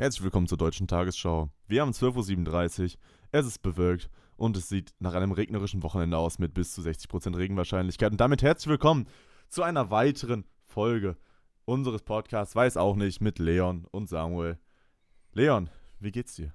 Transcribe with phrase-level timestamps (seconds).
[0.00, 1.50] Herzlich willkommen zur Deutschen Tagesschau.
[1.66, 3.00] Wir haben 12.37 Uhr,
[3.32, 7.36] es ist bewölkt und es sieht nach einem regnerischen Wochenende aus mit bis zu 60%
[7.36, 8.10] Regenwahrscheinlichkeit.
[8.10, 9.06] Und damit herzlich willkommen
[9.50, 11.18] zu einer weiteren Folge
[11.66, 14.58] unseres Podcasts, weiß auch nicht, mit Leon und Samuel.
[15.34, 15.68] Leon,
[15.98, 16.54] wie geht's dir?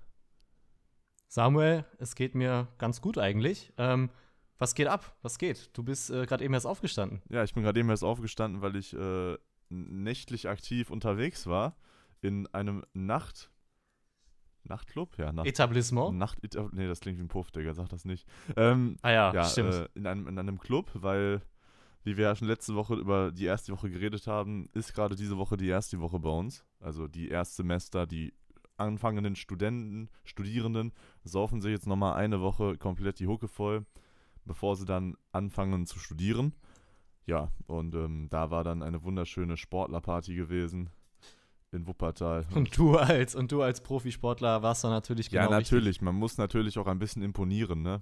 [1.27, 3.71] Samuel, es geht mir ganz gut eigentlich.
[3.77, 4.09] Ähm,
[4.57, 5.15] was geht ab?
[5.21, 5.69] Was geht?
[5.73, 7.21] Du bist äh, gerade eben erst aufgestanden.
[7.29, 9.37] Ja, ich bin gerade eben erst aufgestanden, weil ich äh,
[9.69, 11.75] nächtlich aktiv unterwegs war
[12.25, 13.51] in einem Nacht.
[14.63, 15.15] Nachtclub?
[15.19, 15.47] Ja, Nacht.
[15.47, 16.17] Etablissement?
[16.17, 16.39] Nacht,
[16.71, 18.27] nee, das klingt wie ein Puff, Digga, sag das nicht.
[18.55, 19.73] Ähm, ah ja, ja stimmt.
[19.73, 21.43] Äh, in, einem, in einem Club, weil,
[22.03, 25.37] wie wir ja schon letzte Woche über die erste Woche geredet haben, ist gerade diese
[25.37, 26.65] Woche die erste Woche bei uns.
[26.79, 28.33] Also die Erstsemester, die
[28.77, 33.85] anfangenden Studenten, Studierenden saufen sich jetzt nochmal eine Woche komplett die Hucke voll,
[34.45, 36.55] bevor sie dann anfangen zu studieren.
[37.27, 40.89] Ja, und ähm, da war dann eine wunderschöne Sportlerparty gewesen
[41.75, 42.45] in Wuppertal.
[42.55, 45.87] Und du als und du als Profisportler warst da natürlich genau Ja, natürlich.
[45.87, 46.01] Richtig.
[46.01, 48.01] Man muss natürlich auch ein bisschen imponieren, ne?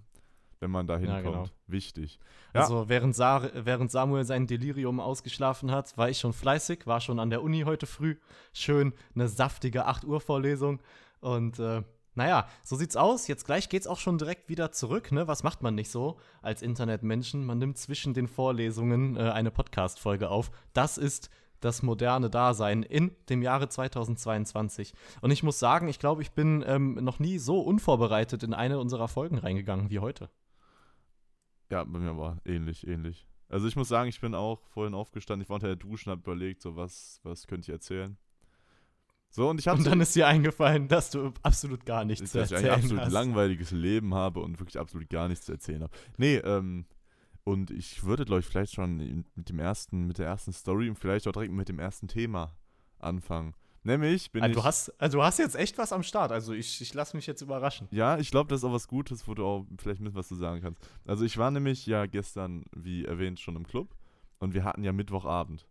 [0.60, 1.26] Wenn man da hinkommt.
[1.26, 1.46] Ja, genau.
[1.68, 2.20] Wichtig.
[2.54, 2.62] Ja.
[2.62, 7.20] Also während, Sa während Samuel sein Delirium ausgeschlafen hat, war ich schon fleißig, war schon
[7.20, 8.16] an der Uni heute früh.
[8.54, 10.80] Schön eine saftige 8 Uhr Vorlesung.
[11.20, 11.82] Und äh,
[12.16, 13.28] naja, so sieht's aus.
[13.28, 15.12] Jetzt gleich geht's auch schon direkt wieder zurück.
[15.12, 15.28] Ne?
[15.28, 17.46] Was macht man nicht so als Internetmenschen?
[17.46, 20.52] Man nimmt zwischen den Vorlesungen äh, eine Podcast-Folge auf.
[20.74, 21.30] Das ist
[21.64, 24.94] das moderne Dasein in dem Jahre 2022.
[25.22, 28.80] Und ich muss sagen, ich glaube, ich bin ähm, noch nie so unvorbereitet in eine
[28.80, 30.30] unserer Folgen reingegangen wie heute.
[31.70, 33.28] Ja, bei mir war ähnlich, ähnlich.
[33.50, 36.18] Also ich muss sagen, ich bin auch vorhin aufgestanden, ich war unter der Dusche und
[36.18, 38.18] habe überlegt, so was, was könnte ich erzählen.
[39.30, 42.38] So, und ich Und dann so, ist dir eingefallen, dass du absolut gar nichts zu
[42.38, 42.62] erzählen hast.
[42.62, 43.12] Dass ich ein absolut hast.
[43.12, 45.94] langweiliges Leben habe und wirklich absolut gar nichts zu erzählen habe.
[46.18, 46.86] Nee, ähm,
[47.44, 50.98] und ich würde, glaube ich, vielleicht schon mit dem ersten, mit der ersten Story und
[50.98, 52.56] vielleicht auch direkt mit dem ersten Thema
[53.00, 53.54] anfangen.
[53.84, 54.62] Nämlich bin also ich.
[54.62, 56.32] Du hast, also du hast jetzt echt was am Start.
[56.32, 57.90] Also ich, ich lasse mich jetzt überraschen.
[57.92, 60.36] Ja, ich glaube, das ist auch was Gutes, wo du auch vielleicht mit was zu
[60.36, 60.82] sagen kannst.
[61.06, 63.94] Also ich war nämlich ja gestern, wie erwähnt, schon im Club
[64.40, 65.68] und wir hatten ja Mittwochabend.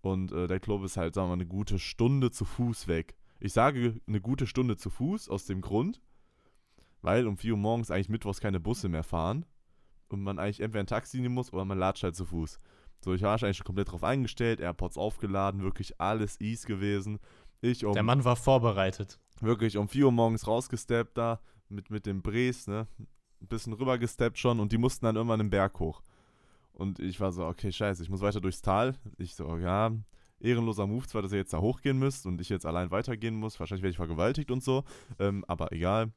[0.00, 3.14] Und äh, der Club ist halt, sagen wir mal, eine gute Stunde zu Fuß weg.
[3.40, 6.00] Ich sage eine gute Stunde zu Fuß aus dem Grund,
[7.02, 9.44] weil um 4 Uhr morgens eigentlich mittwochs keine Busse mehr fahren
[10.08, 12.58] und man eigentlich entweder ein Taxi nehmen muss oder man latscht halt zu Fuß.
[13.04, 17.18] So, ich war eigentlich schon komplett drauf eingestellt, AirPods aufgeladen, wirklich alles easy gewesen.
[17.60, 19.18] Ich um, Der Mann war vorbereitet.
[19.40, 22.86] Wirklich um 4 Uhr morgens rausgesteppt da, mit, mit dem Bres, ne?
[23.40, 26.02] Ein bisschen rübergesteppt schon und die mussten dann irgendwann den Berg hoch.
[26.72, 28.94] Und ich war so, okay, scheiße, ich muss weiter durchs Tal.
[29.18, 29.92] Ich so, ja,
[30.40, 33.60] ehrenloser Move zwar, dass ihr jetzt da hochgehen müsst und ich jetzt allein weitergehen muss.
[33.60, 34.84] Wahrscheinlich werde ich vergewaltigt und so.
[35.18, 36.12] Ähm, aber egal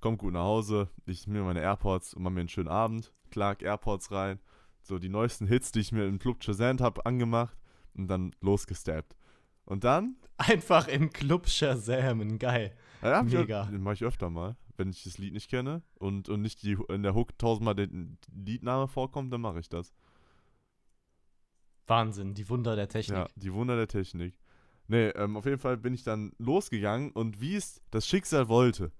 [0.00, 3.62] kommt gut nach Hause, ich nehme meine AirPods und mache mir einen schönen Abend, klag
[3.62, 4.40] AirPods rein,
[4.82, 7.56] so die neuesten Hits, die ich mir im Club Shazam habe, angemacht
[7.94, 9.16] und dann losgesteppt.
[9.64, 10.16] Und dann?
[10.38, 12.74] Einfach im Club Shazam, geil.
[13.02, 13.64] Ja, Mega.
[13.66, 16.76] Den mache ich öfter mal, wenn ich das Lied nicht kenne und, und nicht die,
[16.88, 17.88] in der Hook tausendmal der
[18.34, 19.92] Liedname vorkommt, dann mache ich das.
[21.86, 23.18] Wahnsinn, die Wunder der Technik.
[23.18, 24.34] Ja, die Wunder der Technik.
[24.88, 28.90] Nee, ähm, auf jeden Fall bin ich dann losgegangen und wie es das Schicksal wollte,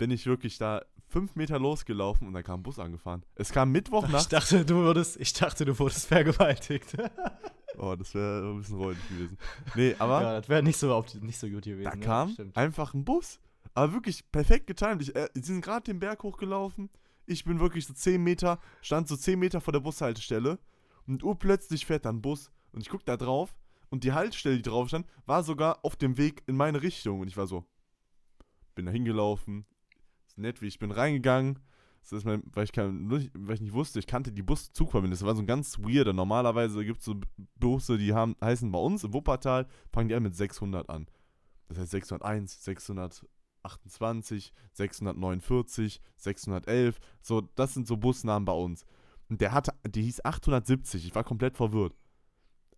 [0.00, 3.22] bin ich wirklich da fünf Meter losgelaufen und dann kam ein Bus angefahren.
[3.34, 4.22] Es kam Mittwochnacht.
[4.22, 6.96] Ich dachte, du wurdest, ich dachte, du wurdest vergewaltigt.
[7.78, 9.36] oh, das wäre ein bisschen räudig gewesen.
[9.74, 10.22] Nee, aber.
[10.22, 11.84] Ja, das wäre nicht so, nicht so gut gewesen.
[11.84, 12.56] Da ja, kam stimmt.
[12.56, 13.40] einfach ein Bus.
[13.74, 15.02] Aber wirklich perfekt getimt.
[15.02, 16.88] Ich, äh, sie sind gerade den Berg hochgelaufen.
[17.26, 20.58] Ich bin wirklich so zehn Meter, stand so zehn Meter vor der Bushaltestelle.
[21.06, 22.50] Und urplötzlich fährt dann ein Bus.
[22.72, 23.54] Und ich guck da drauf.
[23.90, 27.20] Und die Haltestelle, die drauf stand, war sogar auf dem Weg in meine Richtung.
[27.20, 27.66] Und ich war so,
[28.74, 29.66] bin da hingelaufen,
[30.38, 31.58] nett, wie ich bin reingegangen.
[32.02, 35.12] Das ist mein, weil, ich kann, weil ich nicht wusste, ich kannte die Bus-Zugverbindung.
[35.12, 36.12] Das war so ein ganz weirder.
[36.12, 37.16] Normalerweise gibt es so
[37.58, 41.06] Busse, die haben, heißen bei uns im Wuppertal, fangen die an mit 600 an.
[41.68, 46.98] Das heißt 601, 628, 649, 611.
[47.20, 48.86] So, das sind so Busnamen bei uns.
[49.28, 51.06] Und der hatte, die hieß 870.
[51.06, 51.94] Ich war komplett verwirrt.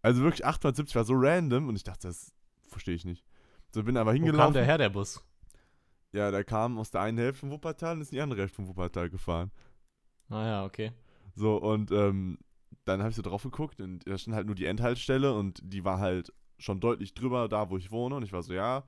[0.02, 2.34] Also wirklich 870 war so random und ich dachte, das
[2.68, 3.24] verstehe ich nicht.
[3.70, 4.38] So bin aber hingelaufen.
[4.38, 5.24] Wo kam der her, der Bus?
[6.12, 8.56] Ja, der kam aus der einen Hälfte von Wuppertal und ist in die andere Hälfte
[8.56, 9.50] von Wuppertal gefahren.
[10.28, 10.92] Ah ja, okay.
[11.34, 12.38] So, und ähm,
[12.84, 15.84] dann habe ich so drauf geguckt und da stand halt nur die Endhaltestelle und die
[15.84, 18.16] war halt schon deutlich drüber, da wo ich wohne.
[18.16, 18.84] Und ich war so, ja,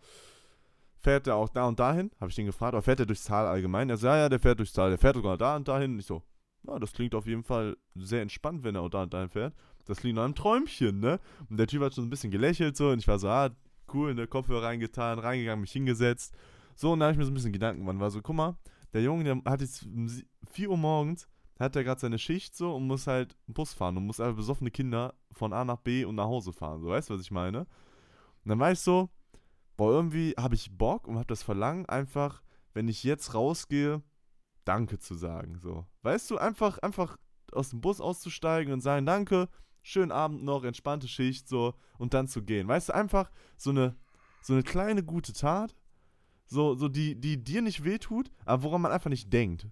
[0.98, 2.10] fährt der auch da und dahin?
[2.20, 3.88] Habe ich den gefragt, aber fährt der durchs Tal allgemein?
[3.88, 5.92] Er so, ja, ja, der fährt durchs Tal, der fährt sogar da und dahin.
[5.92, 6.22] Und ich so,
[6.66, 9.54] ja, das klingt auf jeden Fall sehr entspannt, wenn er auch da und dahin fährt.
[9.86, 11.20] Das klingt nach einem Träumchen, ne?
[11.48, 13.50] Und der Typ hat schon ein bisschen gelächelt so und ich war so, ah,
[13.92, 16.34] cool, in der Kopfhörer reingetan, reingegangen, mich hingesetzt
[16.74, 18.00] so, und da habe ich mir so ein bisschen Gedanken gemacht.
[18.00, 18.56] War so, guck mal,
[18.92, 20.08] der Junge, der hat jetzt um
[20.50, 21.28] 4 Uhr morgens,
[21.58, 24.70] hat er gerade seine Schicht so und muss halt Bus fahren und muss einfach besoffene
[24.70, 26.80] Kinder von A nach B und nach Hause fahren.
[26.80, 27.60] So, weißt du, was ich meine?
[27.60, 29.08] Und dann war ich so,
[29.76, 32.42] boah, irgendwie habe ich Bock und habe das Verlangen, einfach,
[32.72, 34.02] wenn ich jetzt rausgehe,
[34.64, 35.58] Danke zu sagen.
[35.58, 35.86] So.
[36.02, 37.18] Weißt du, einfach, einfach
[37.52, 39.48] aus dem Bus auszusteigen und sagen, danke,
[39.82, 42.66] schönen Abend noch, entspannte Schicht, so, und dann zu gehen.
[42.66, 43.96] Weißt du, einfach so eine,
[44.42, 45.74] so eine kleine gute Tat,
[46.54, 49.66] so, so die, die dir nicht wehtut, aber woran man einfach nicht denkt.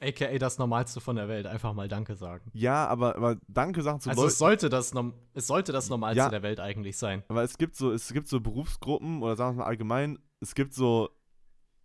[0.00, 2.48] AKA das Normalste von der Welt, einfach mal Danke sagen.
[2.54, 4.30] Ja, aber, aber Danke sagen zu Also Leuten.
[4.32, 4.94] es sollte, das,
[5.34, 6.28] es sollte das Normalste Ja.
[6.30, 7.24] der Welt eigentlich sein.
[7.28, 10.72] Aber es gibt so, es gibt so Berufsgruppen oder sagen wir mal allgemein, es gibt
[10.72, 11.10] so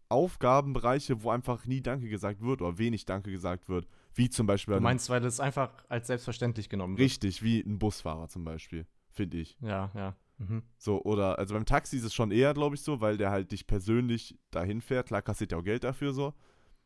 [0.09, 3.87] Aufgabenbereiche, wo einfach nie Danke gesagt wird oder wenig Danke gesagt wird.
[4.13, 7.05] Wie zum Beispiel Du ein- meinst, weil es einfach als selbstverständlich genommen wird.
[7.05, 9.57] richtig, wie ein Busfahrer zum Beispiel, finde ich.
[9.59, 10.15] Ja, ja.
[10.37, 10.63] Mhm.
[10.77, 13.51] So, oder, also beim Taxi ist es schon eher, glaube ich, so, weil der halt
[13.51, 15.07] dich persönlich dahin fährt.
[15.07, 16.33] Klar, kassiert ja auch Geld dafür so.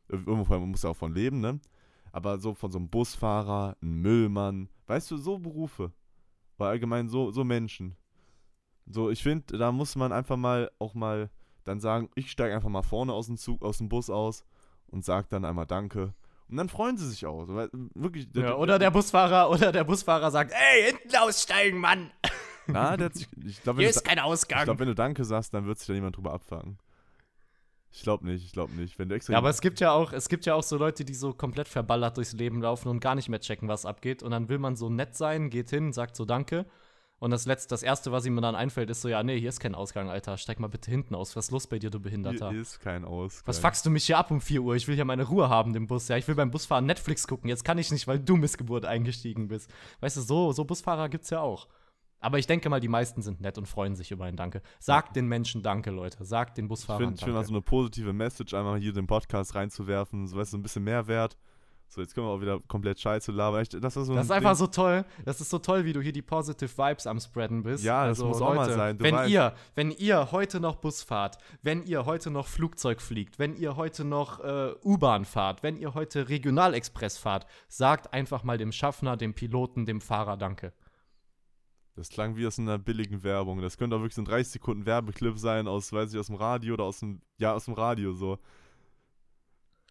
[0.09, 1.59] Irgendwo man muss ja auch von leben, ne?
[2.11, 5.91] Aber so von so einem Busfahrer, einem Müllmann, weißt du, so Berufe.
[6.57, 7.95] Weil allgemein so, so Menschen.
[8.85, 11.29] So, ich finde, da muss man einfach mal auch mal
[11.65, 14.45] dann sagen, ich steige einfach mal vorne aus dem Zug, aus dem Bus aus
[14.87, 16.13] und sag dann einmal Danke.
[16.49, 17.45] Und dann freuen sie sich auch.
[17.49, 18.29] Weil, wirklich.
[18.33, 22.11] Ja, oder der Busfahrer, oder der Busfahrer sagt, ey, hinten aussteigen, Mann!
[22.67, 24.63] Na, der hat sich, ich glaube, Hier wenn, du- ist kein ich Ausgang.
[24.65, 26.77] glaub, wenn du Danke sagst, dann wird sich da niemand drüber abfangen.
[27.91, 28.99] Ich glaube nicht, ich glaube nicht.
[28.99, 31.05] Wenn du extra Ja, aber es gibt ja auch, es gibt ja auch so Leute,
[31.05, 34.21] die so komplett verballert durchs Leben laufen und gar nicht mehr checken, was abgeht.
[34.23, 36.65] Und dann will man so nett sein, geht hin, sagt so Danke.
[37.19, 39.59] Und das letzte, das erste, was ihm dann einfällt, ist so, ja, nee, hier ist
[39.59, 40.37] kein Ausgang, Alter.
[40.37, 41.35] Steig mal bitte hinten aus.
[41.35, 42.51] Was ist los bei dir, du Behinderter?
[42.51, 43.47] Hier ist kein Ausgang.
[43.47, 44.75] Was fuckst du mich hier ab um 4 Uhr?
[44.75, 46.07] Ich will ja meine Ruhe haben im Bus.
[46.09, 47.49] Ja, ich will beim Busfahren Netflix gucken.
[47.49, 49.71] Jetzt kann ich nicht, weil du Missgeburt eingestiegen bist.
[50.01, 51.67] Weißt du, so, so Busfahrer gibt's ja auch.
[52.19, 54.61] Aber ich denke mal, die meisten sind nett und freuen sich über ein Danke.
[54.79, 56.23] Sagt den Menschen Danke, Leute.
[56.25, 57.47] Sagt den Ich Busfahrern finde, ich find mal Danke.
[57.49, 61.37] so eine positive Message einmal hier den Podcast reinzuwerfen, so weißt du, ein bisschen Mehrwert.
[61.89, 63.61] So, jetzt können wir auch wieder komplett Scheiße labern.
[63.61, 65.05] Ich, das ist, so Das ist ein einfach Ding- so toll.
[65.23, 67.75] Das ist so toll, wie du hier die positive Vibes am Spreaden bist.
[67.77, 69.31] Also, Ja, das muss auch mal sein, du wenn weißt.
[69.31, 73.77] ihr, wenn ihr heute noch Bus fahrt, wenn ihr heute noch Flugzeug fliegt, wenn ihr
[73.77, 79.15] heute noch äh, U-Bahn fahrt, wenn ihr heute Regionalexpress fahrt, sagt einfach mal dem Schaffner,
[79.15, 80.73] dem Piloten, dem Fahrer Danke.
[81.97, 83.59] Das klang wie aus einer billigen Werbung.
[83.61, 86.35] Das könnte auch wirklich so ein 30 Sekunden Werbeclip sein aus, weiß ich, aus dem
[86.35, 88.37] Radio oder aus dem, ja, aus dem Radio so.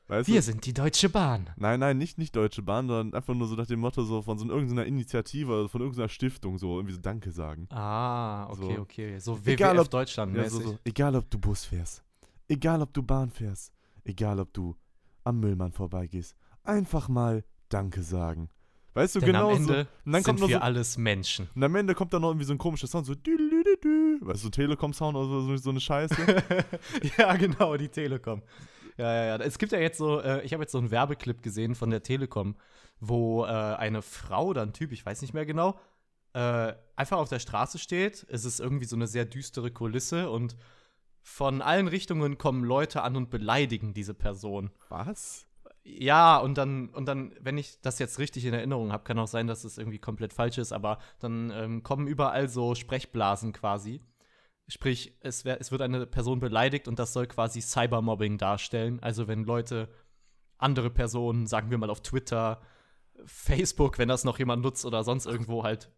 [0.09, 0.43] Weißt Wir du?
[0.43, 1.51] sind die Deutsche Bahn.
[1.57, 4.39] Nein, nein, nicht, nicht Deutsche Bahn, sondern einfach nur so nach dem Motto so von
[4.39, 7.67] so irgendeiner Initiative oder von irgendeiner Stiftung so irgendwie so Danke sagen.
[7.71, 8.81] Ah, okay, So.
[8.83, 9.19] okay.
[9.19, 10.79] So Egal, WWF ob- Deutschland Ja, so, so.
[10.85, 12.05] Egal, ob du Bus fährst,
[12.47, 13.73] egal, ob du Bahn fährst,
[14.05, 14.77] egal, ob du
[15.25, 18.49] am Müllmann vorbeigehst, einfach mal Danke sagen.
[18.97, 19.73] Weißt du, Denn genau am so.
[19.75, 21.51] Ende Und dann kommt sind noch wir so, alles Menschen.
[21.55, 23.13] und am Ende kommt dann noch irgendwie so ein komischer Sound, so.
[23.13, 26.17] Weißt du, so Telekom-Sound oder so, so eine Scheiße.
[27.19, 28.43] ja, genau, die Telekom.
[28.97, 29.37] Ja, ja, ja.
[29.37, 32.03] Es gibt ja jetzt so, äh, ich habe jetzt so einen Werbeclip gesehen von der
[32.03, 32.57] Telekom,
[32.99, 35.79] wo äh, eine Frau oder ein Typ, ich weiß nicht mehr genau,
[36.33, 38.27] äh, einfach auf der Straße steht.
[38.31, 40.57] Es ist irgendwie so eine sehr düstere Kulisse und
[41.21, 44.71] von allen Richtungen kommen Leute an und beleidigen diese Person.
[44.89, 45.46] Was?
[45.89, 49.29] Ja, und dann, und dann, wenn ich das jetzt richtig in Erinnerung habe, kann auch
[49.29, 54.01] sein, dass es irgendwie komplett falsch ist, aber dann ähm, kommen überall so Sprechblasen quasi.
[54.67, 58.99] Sprich, es, wär, es wird eine Person beleidigt und das soll quasi Cybermobbing darstellen.
[59.01, 59.89] Also wenn Leute
[60.59, 62.61] andere Personen, sagen wir mal auf Twitter,
[63.25, 65.93] Facebook, wenn das noch jemand nutzt oder sonst irgendwo halt,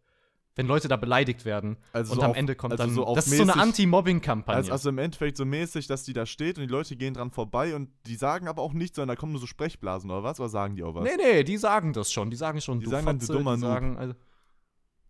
[0.58, 3.06] wenn Leute da beleidigt werden Also und so am auf- Ende kommt also dann, so
[3.06, 4.56] auf das ist so eine mäßig- Anti-Mobbing-Kampagne.
[4.58, 7.30] Also, also im Endeffekt so mäßig, dass die da steht und die Leute gehen dran
[7.30, 10.38] vorbei und die sagen aber auch nichts, sondern da kommen nur so Sprechblasen oder was?
[10.40, 11.04] Oder sagen die auch was?
[11.04, 12.28] Nee, nee, die sagen das schon.
[12.30, 14.14] Die sagen schon, Die du sagen dann, du dummer die sagen, also,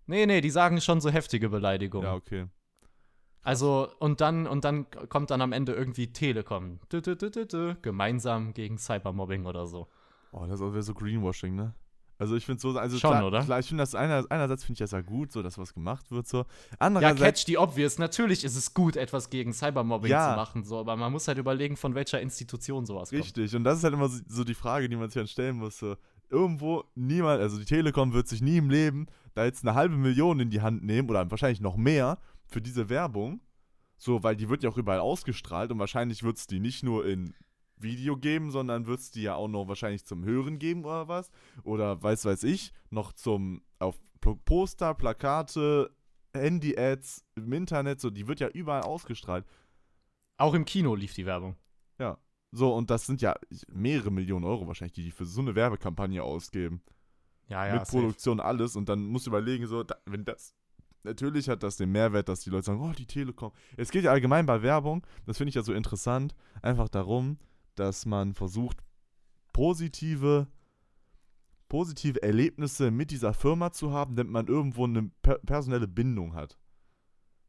[0.07, 2.07] Nee, nee, die sagen schon so heftige Beleidigungen.
[2.07, 2.47] Ja, okay.
[3.43, 6.81] Also, und dann, und dann kommt dann am Ende irgendwie Telekom.
[7.83, 9.88] Gemeinsam gegen Cybermobbing oder so.
[10.33, 11.75] Oh, das wäre so Greenwashing, ne?
[12.19, 13.45] Also ich finde so, also Schon, klar, oder?
[13.45, 16.11] klar, ich finde das einer, einerseits finde ich das ja gut, so dass was gemacht
[16.11, 16.39] wird, so.
[16.39, 16.45] Ja,
[16.81, 17.99] Andererseits, catch the obvious.
[17.99, 20.31] Natürlich ist es gut, etwas gegen Cybermobbing Ja.
[20.31, 23.23] zu machen, so, aber man muss halt überlegen, von welcher Institution sowas kommt.
[23.23, 25.57] richtig, und das ist halt immer so, so die Frage, die man sich dann stellen
[25.57, 25.97] muss, so.
[26.31, 30.41] Irgendwo, niemand, also die Telekom wird sich nie im Leben da jetzt eine halbe Million
[30.41, 33.41] in die Hand nehmen oder wahrscheinlich noch mehr für diese Werbung.
[33.97, 37.07] So, weil die wird ja auch überall ausgestrahlt und wahrscheinlich wird es die nicht nur
[37.07, 37.35] in
[37.82, 41.30] Video geben, sondern wird es die ja auch noch wahrscheinlich zum Hören geben oder was.
[41.64, 44.00] Oder weiß weiß ich, noch zum auf
[44.44, 45.90] Poster, Plakate,
[46.35, 49.47] Handy-Ads im Internet, so, die wird ja überall ausgestrahlt.
[50.37, 51.56] Auch im Kino lief die Werbung.
[51.99, 52.18] Ja.
[52.50, 53.35] So, und das sind ja
[53.68, 56.82] mehrere Millionen Euro wahrscheinlich, die die für so eine Werbekampagne ausgeben.
[57.49, 57.75] Ja, ja.
[57.75, 57.99] Mit safe.
[57.99, 58.76] Produktion, alles.
[58.76, 60.54] Und dann musst du überlegen, so, da, wenn das.
[61.04, 63.52] Natürlich hat das den Mehrwert, dass die Leute sagen, oh, die Telekom.
[63.76, 67.38] Es geht ja allgemein bei Werbung, das finde ich ja so interessant, einfach darum,
[67.78, 68.78] dass man versucht,
[69.52, 70.47] positive,
[71.68, 76.58] positive Erlebnisse mit dieser Firma zu haben, damit man irgendwo eine per personelle Bindung hat.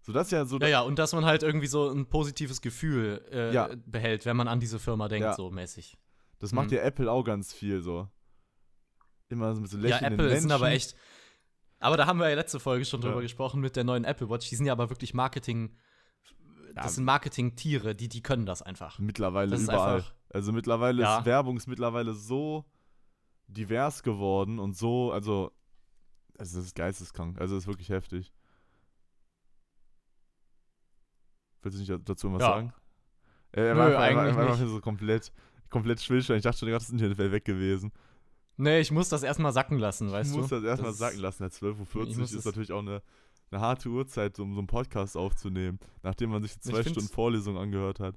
[0.01, 0.59] So, das ja so.
[0.59, 3.69] Ja, ja, und dass man halt irgendwie so ein positives Gefühl äh, Ja.
[3.86, 5.33] behält, wenn man an diese Firma denkt, Ja.
[5.36, 5.98] so mäßig.
[6.39, 6.77] Das macht Mhm.
[6.77, 8.07] ja Apple auch ganz viel so.
[9.27, 10.41] Immer so mit so Ja, lächelnden Apple Menschen.
[10.41, 10.95] sind aber echt.
[11.79, 13.21] Aber da haben wir ja letzte Folge schon drüber Ja.
[13.21, 14.50] gesprochen mit der neuen Apple Watch.
[14.50, 15.75] Die sind ja aber wirklich Marketing.
[16.76, 16.84] Ja.
[16.84, 19.00] Das sind Marketing-Tiere, die, die können das einfach.
[19.00, 19.96] Mittlerweile Das ist überall.
[19.98, 21.20] einfach- also mittlerweile Ja.
[21.20, 22.66] ist Werbung ist mittlerweile so
[23.48, 25.52] divers geworden und so, also,
[26.38, 27.40] also das ist geisteskrank.
[27.42, 28.32] Also das ist wirklich heftig.
[31.62, 32.48] Willst du nicht dazu was Ja.
[32.50, 32.74] sagen?
[33.52, 34.70] Er Nö, war einfach, er war eigentlich einfach nicht.
[34.70, 35.32] so komplett,
[35.70, 36.38] komplett stillstand.
[36.38, 37.92] Ich dachte schon, das Internet wäre weg gewesen.
[38.58, 40.42] Nee, ich muss das erstmal sacken lassen, weißt ich du?
[40.42, 41.44] muss das erstmal sacken lassen.
[41.44, 43.02] Ja, 12.40 Ich Uhr ist natürlich auch eine,
[43.51, 47.58] eine harte Uhrzeit, um so einen Podcast aufzunehmen, nachdem man sich Ich zwei Stunden Vorlesung
[47.58, 48.15] angehört hat.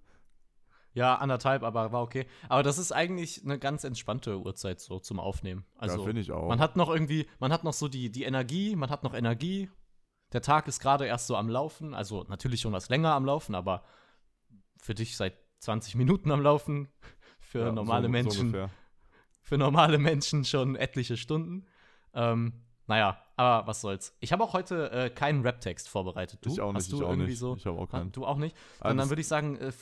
[0.95, 2.27] Ja, anderthalb, aber war okay.
[2.51, 5.65] Aber das ist eigentlich eine ganz entspannte Uhrzeit so zum Aufnehmen.
[5.79, 6.49] Also ja, finde ich auch.
[6.49, 9.71] man hat noch irgendwie, man hat noch so die, die Energie, man hat noch Energie.
[10.33, 13.55] Der Tag ist gerade erst so am Laufen, also natürlich schon was länger am Laufen,
[13.55, 13.85] aber
[14.77, 16.89] für dich seit 20 Minuten am Laufen,
[17.41, 18.71] für Ja, normale so- so Menschen, ungefähr.
[19.41, 21.65] für normale Menschen schon etliche Stunden.
[22.13, 22.53] Ähm,
[22.93, 24.15] naja, aber was soll's.
[24.21, 26.41] Ich habe auch heute äh, keinen Rap-Text vorbereitet.
[26.45, 26.51] Du?
[26.53, 27.39] Ich auch nicht, Hast du ich auch irgendwie nicht.
[27.39, 27.57] so?
[27.57, 28.13] Ich habe auch Ah, keinen.
[28.13, 28.55] Du auch nicht?
[28.81, 29.73] Ah, Dann, dann das- würde ich sagen, äh,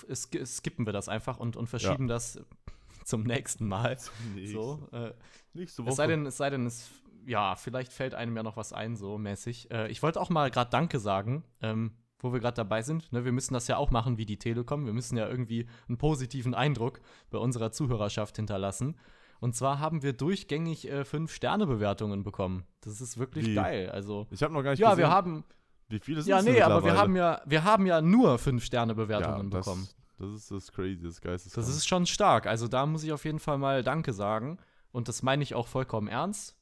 [0.47, 2.39] skippen wir das einfach und, und verschieben das
[3.05, 3.97] zum nächsten Mal.
[4.47, 5.13] So, äh,
[5.55, 5.91] Nächste Woche.
[5.91, 6.89] es sei denn, es sei denn, es,
[7.27, 9.71] ja, vielleicht fällt einem ja noch was ein, so mäßig.
[9.73, 13.13] Äh, ich wollte auch mal gerade Danke sagen, ähm, wo wir gerade dabei sind.
[13.13, 14.87] Ne, wir müssen das ja auch machen wie die Telekom.
[14.87, 17.01] Wir müssen ja irgendwie einen positiven Eindruck
[17.31, 18.97] bei unserer Zuhörerschaft hinterlassen.
[19.41, 22.65] Und zwar haben wir durchgängig äh, fünf Sterne-Bewertungen bekommen.
[22.83, 23.55] Das ist wirklich Wie?
[23.55, 23.91] geil.
[23.91, 25.45] Also, ich habe noch gar nicht ja, gesehen, wir haben,
[25.89, 28.67] wie viele sind ja, nee, aber wir haben ja, wir haben ja nur fünf ja,
[28.67, 29.89] Sterne-Bewertungen das, bekommen.
[30.19, 31.55] Das ist das crazy, das Geistes.
[31.55, 32.47] Das ist schon stark.
[32.47, 34.59] Also da muss ich auf jeden Fall mal Danke sagen.
[34.93, 36.57] Und das meine ich auch vollkommen ernst.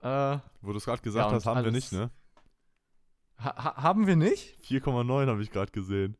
[0.00, 2.10] Äh, Wo du es gerade gesagt Ja, hast, haben wir nicht, ne?
[3.38, 4.58] ha haben wir nicht?
[4.64, 6.16] 4,9 habe ich gerade gesehen.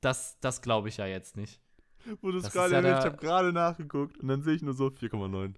[0.00, 1.60] Das, das glaube ich ja jetzt nicht.
[2.20, 4.74] Wo du es gerade ja erwähnt, ich habe gerade nachgeguckt und dann sehe ich nur
[4.74, 5.54] so 4,9.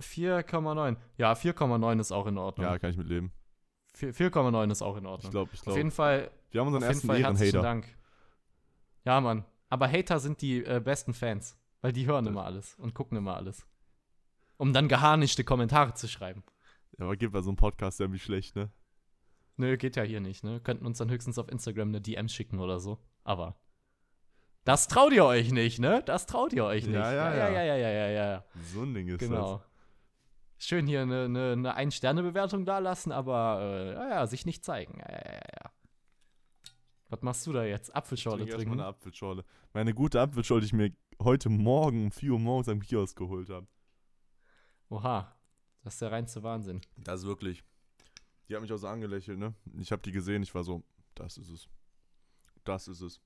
[0.00, 0.96] 4,9.
[1.16, 2.66] Ja, 4,9 ist auch in Ordnung.
[2.66, 3.32] Ja, kann ich mitleben.
[3.94, 5.30] 4 4,9 ist auch in Ich Ordnung.
[5.30, 5.78] glaube, ich auf glaube.
[5.78, 7.80] jeden Fall, Wir haben unseren auf ersten Fall herzlichen Ehrenhater.
[7.82, 7.98] Dank.
[9.04, 9.44] Ja, Mann.
[9.68, 11.56] Aber Hater sind die äh, besten Fans.
[11.82, 13.66] Weil die hören immer alles und gucken immer alles.
[14.58, 16.42] Um dann geharnischte Kommentare zu schreiben.
[16.98, 18.70] Ja, aber gibt bei so einem Podcast mich schlecht, ne?
[19.56, 20.60] Nö, geht ja hier nicht, ne?
[20.60, 22.98] Könnten uns dann höchstens auf Instagram eine DM schicken oder so.
[23.24, 23.58] Aber
[24.64, 26.02] das traut ihr euch nicht, ne?
[26.04, 26.94] Das traut ihr euch nicht.
[26.94, 27.62] Ja, ja, ja, ja.
[27.62, 28.44] ja, ja, ja, ja, ja.
[28.72, 29.62] So ein Ding ist Genau.
[30.58, 34.98] Schön hier eine, eine, eine Ein-Sterne-Bewertung da lassen, aber äh, ja, ja, sich nicht zeigen.
[34.98, 35.70] Ja, ja, ja, ja.
[37.08, 37.88] Was machst du da jetzt?
[37.88, 37.94] das.
[37.94, 38.74] Apfelschorle erst trinken?
[38.74, 39.44] eine Apfelschorle.
[39.72, 43.48] Meine gute Apfelschorle, die ich mir heute Morgen um 4 Uhr morgens am Kiosk geholt
[43.48, 43.66] habe.
[44.90, 45.34] Oha,
[45.82, 46.82] das ist der reinste Wahnsinn.
[46.96, 47.64] Das ist wirklich.
[48.48, 49.54] Die hat mich auch so angelächelt, ne?
[49.78, 50.82] Ich habe die gesehen, ich war so,
[51.14, 51.68] das ist es.
[52.64, 53.20] Das ist es.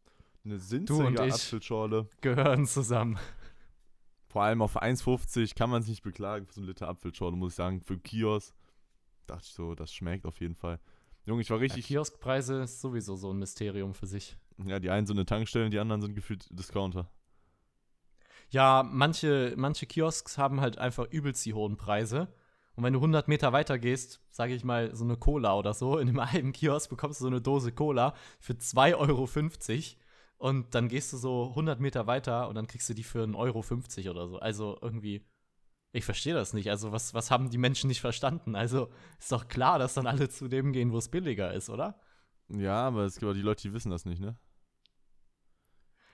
[0.44, 1.22] Eine und sinzige.
[1.22, 2.08] Apfelschorle.
[2.20, 3.18] Gehören zusammen.
[4.26, 7.52] Vor allem auf 1,50 kann man sich nicht beklagen für so einen Liter Apfelschorle, muss
[7.52, 7.80] ich sagen.
[7.80, 8.54] Für einen Kiosk
[9.26, 10.80] dachte ich so, das schmeckt auf jeden Fall.
[11.24, 11.86] Junge, ich war Ja, richtig.
[11.86, 14.36] Kioskpreise ist sowieso so ein Mysterium für sich.
[14.64, 17.10] Ja, die einen sind eine Tankstelle, die anderen sind gefühlt Discounter.
[18.50, 22.28] Ja, manche, manche Kiosks haben halt einfach übelst die hohen Preise.
[22.76, 25.98] Und wenn du 100 Meter weiter gehst, sage ich mal, so eine Cola oder so,
[25.98, 29.26] in einem halben Kiosk bekommst du so eine Dose Cola für 2,50 Euro.
[30.44, 33.34] Und dann gehst du so 100 Meter weiter und dann kriegst du die für 1,50
[33.34, 34.38] Euro oder so.
[34.40, 35.24] Also irgendwie,
[35.92, 36.68] ich verstehe das nicht.
[36.68, 38.54] Also was, was haben die Menschen nicht verstanden?
[38.54, 41.98] Also ist doch klar, dass dann alle zu dem gehen, wo es billiger ist, oder?
[42.50, 44.36] Ja, aber es gibt auch die Leute, die wissen das nicht, ne?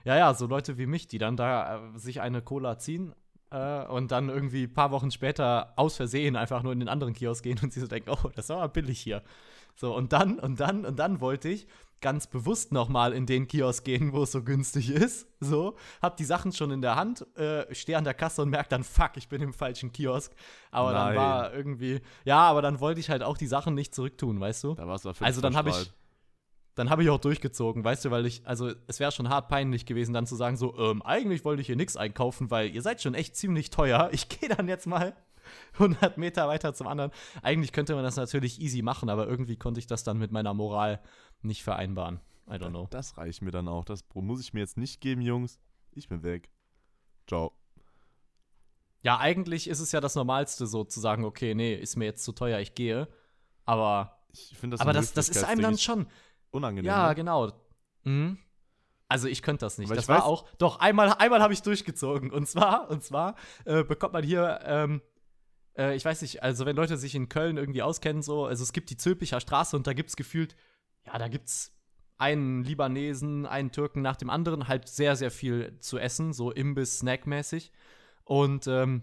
[0.05, 3.13] Ja, ja, so Leute wie mich, die dann da äh, sich eine Cola ziehen
[3.51, 7.15] äh, und dann irgendwie ein paar Wochen später aus Versehen einfach nur in den anderen
[7.15, 9.25] Kiosk gehen und sie so denken, oh, das ist aber billig hier.
[9.75, 11.67] So, und dann, und dann, und dann wollte ich
[12.01, 15.27] ganz bewusst nochmal in den Kiosk gehen, wo es so günstig ist.
[15.41, 18.69] So, hab die Sachen schon in der Hand, äh, stehe an der Kasse und merke
[18.69, 20.33] dann, fuck, ich bin im falschen Kiosk.
[20.71, 21.17] Aber dann Nein.
[21.17, 24.75] war irgendwie, ja, aber dann wollte ich halt auch die Sachen nicht zurücktun, weißt du?
[24.75, 25.93] Da warst du Also dann habe ich,
[26.75, 29.87] dann habe ich auch durchgezogen, weißt du, weil ich, also es wäre schon hart peinlich
[29.87, 33.03] gewesen, dann zu sagen so, ähm, eigentlich wollte ich hier nichts einkaufen, weil ihr seid
[33.03, 34.11] schon echt ziemlich teuer.
[34.13, 35.15] Ich gehe dann jetzt mal
[35.75, 37.11] 100 Meter weiter zum anderen.
[37.43, 40.55] Eigentlich könnte man das natürlich easy machen, aber irgendwie konnte ich das dann mit meiner
[40.55, 41.01] Moral
[41.43, 42.21] nicht vereinbaren.
[42.49, 42.89] I don't know.
[42.91, 43.85] Das reicht mir dann auch.
[43.85, 45.61] Das muss ich mir jetzt nicht geben, Jungs.
[45.93, 46.51] Ich bin weg.
[47.27, 47.53] Ciao.
[49.03, 52.25] Ja, eigentlich ist es ja das Normalste, so zu sagen, okay, nee, ist mir jetzt
[52.25, 53.09] zu teuer, ich gehe.
[53.65, 56.07] Aber, Ich finde das aber das, das ist einem dann schon,
[56.51, 56.87] unangenehm.
[56.89, 57.15] Ja, ne?
[57.15, 57.53] genau.
[58.05, 58.39] Mhm.
[59.09, 59.89] Also ich könnte das nicht.
[59.89, 60.47] Aber das war auch.
[60.59, 62.31] Doch, einmal, einmal habe ich durchgezogen.
[62.31, 65.03] Und zwar, und zwar äh, bekommt man hier, ähm,
[65.81, 68.73] äh, ich weiß nicht, also wenn Leute sich in Köln irgendwie auskennen, so, also es
[68.73, 70.55] gibt die Zülpicher Straße und da gibt es gefühlt,
[71.07, 71.73] ja, da gibt's
[72.19, 77.73] einen Libanesen, einen Türken nach dem anderen, halt sehr, sehr viel zu essen, so Imbiss-Snack-mäßig.
[78.25, 79.03] Und ähm,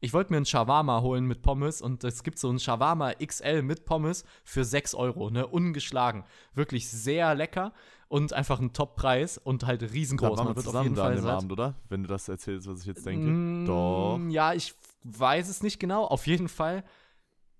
[0.00, 3.62] ich wollte mir einen Shawarma holen mit Pommes und es gibt so einen Shawarma XL
[3.62, 5.46] mit Pommes für 6 Euro, ne?
[5.46, 6.24] Ungeschlagen.
[6.54, 7.72] Wirklich sehr lecker
[8.08, 10.30] und einfach ein Top-Preis und halt riesengroß.
[10.30, 11.30] Da waren wir Man wird auf zusammen jeden da an Fall dem.
[11.30, 11.74] Abend, oder?
[11.88, 13.26] Wenn du das erzählst, was ich jetzt denke.
[13.26, 14.18] Mm, Doch.
[14.30, 14.74] Ja, ich
[15.08, 16.04] weiß es nicht genau.
[16.04, 16.84] Auf jeden Fall.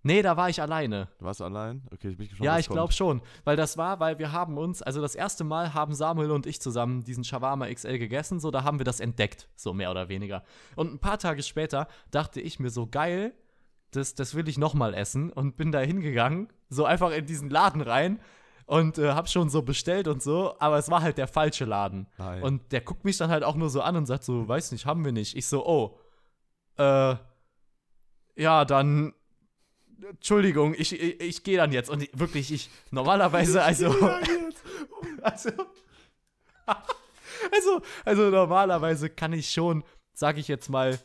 [0.02, 1.08] Nee, da war ich alleine.
[1.18, 1.82] Du warst allein?
[1.92, 2.44] Okay, ich bin gespannt.
[2.44, 3.20] Ja, ich glaube schon.
[3.44, 6.60] Weil das war, weil wir haben uns, also das erste Mal haben Samuel und ich
[6.60, 10.44] zusammen diesen Shawarma XL gegessen, so da haben wir das entdeckt, so mehr oder weniger.
[10.76, 13.34] Und ein paar Tage später dachte ich mir so, geil,
[13.90, 17.80] das, das will ich nochmal essen und bin da hingegangen, so einfach in diesen Laden
[17.80, 18.20] rein
[18.66, 22.06] und äh, hab schon so bestellt und so, aber es war halt der falsche Laden.
[22.18, 22.42] Nein.
[22.42, 24.86] Und der guckt mich dann halt auch nur so an und sagt so, weiß nicht,
[24.86, 25.36] haben wir nicht.
[25.36, 25.98] Ich so, oh,
[26.76, 27.16] äh,
[28.38, 29.12] ja, dann,
[30.08, 31.90] Entschuldigung, ich, ich, ich gehe dann jetzt.
[31.90, 33.88] Und ich, wirklich, ich, normalerweise, also,
[35.22, 35.50] also,
[36.66, 39.82] also, also normalerweise kann ich schon,
[40.14, 40.98] sag ich jetzt mal,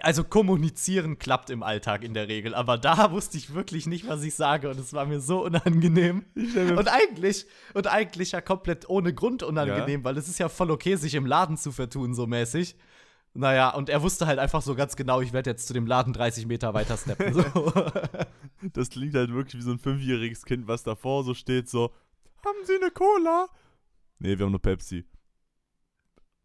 [0.00, 4.22] also kommunizieren klappt im Alltag in der Regel, aber da wusste ich wirklich nicht, was
[4.22, 6.24] ich sage und es war mir so unangenehm.
[6.34, 10.96] Und eigentlich, und eigentlich ja komplett ohne Grund unangenehm, weil es ist ja voll okay,
[10.96, 12.76] sich im Laden zu vertun, so mäßig.
[13.36, 16.12] Naja, und er wusste halt einfach so ganz genau, ich werde jetzt zu dem Laden
[16.12, 17.34] 30 Meter weiter steppen.
[17.34, 17.72] So.
[18.72, 21.92] Das klingt halt wirklich wie so ein fünfjähriges Kind, was davor so steht, so,
[22.44, 23.48] haben Sie eine Cola?
[24.18, 25.04] Nee, wir haben nur Pepsi.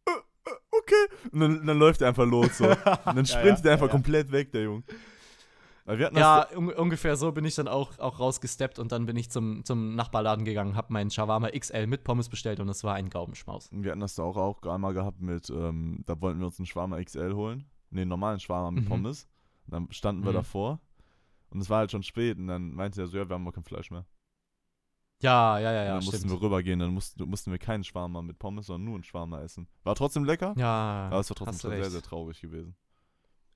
[0.06, 1.30] Äh, äh, okay.
[1.32, 2.66] Und dann, dann läuft er einfach los, so.
[3.06, 3.92] Und dann sprintet er einfach ja, ja.
[3.92, 4.84] komplett weg, der Junge.
[5.92, 9.06] Aber wir hatten ja, un ungefähr so bin ich dann auch, auch rausgesteppt und dann
[9.06, 12.86] bin ich zum, zum Nachbarladen gegangen, habe meinen Shawarma XL mit Pommes bestellt und es
[12.86, 13.68] war ein Gaumenschmaus.
[13.74, 16.66] Wir hatten das da auch, auch einmal gehabt mit, ähm, da wollten wir uns einen
[16.66, 17.66] Schwarmer XL holen.
[17.92, 18.88] Einen normalen Schwarmer mit Mhm.
[18.88, 19.28] Pommes.
[19.68, 20.36] Und dann standen wir Mhm.
[20.36, 20.80] davor.
[21.50, 22.38] Und es war halt schon spät.
[22.38, 24.06] Und dann meinte er so, ja, wir haben mal kein Fleisch mehr.
[25.22, 26.32] Ja, ja, ja, und ja, dann mussten stimmt.
[26.32, 26.80] wir rübergehen.
[26.80, 29.68] Dann mussten, mussten wir keinen Schwarmer mit Pommes, sondern nur einen Schwarmer essen.
[29.84, 32.76] War trotzdem lecker, Ja, aber es war trotzdem sehr, sehr traurig gewesen.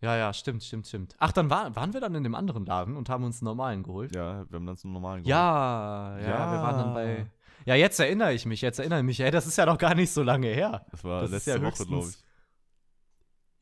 [0.01, 1.15] Ja, ja, stimmt, stimmt, stimmt.
[1.19, 3.81] Ach, dann war, waren wir dann in dem anderen Laden und haben uns einen normalen
[3.83, 4.13] geholt.
[4.15, 5.29] Ja, wir haben dann so einen normalen geholt.
[5.29, 6.51] Ja, ja, Ja.
[6.51, 7.25] wir waren dann bei.
[7.65, 9.19] Ja, jetzt erinnere ich mich, jetzt erinnere ich mich.
[9.21, 10.85] Ey, das ist ja noch gar nicht so lange her.
[10.91, 12.17] Das war Das letzte ja Woche, glaube ich.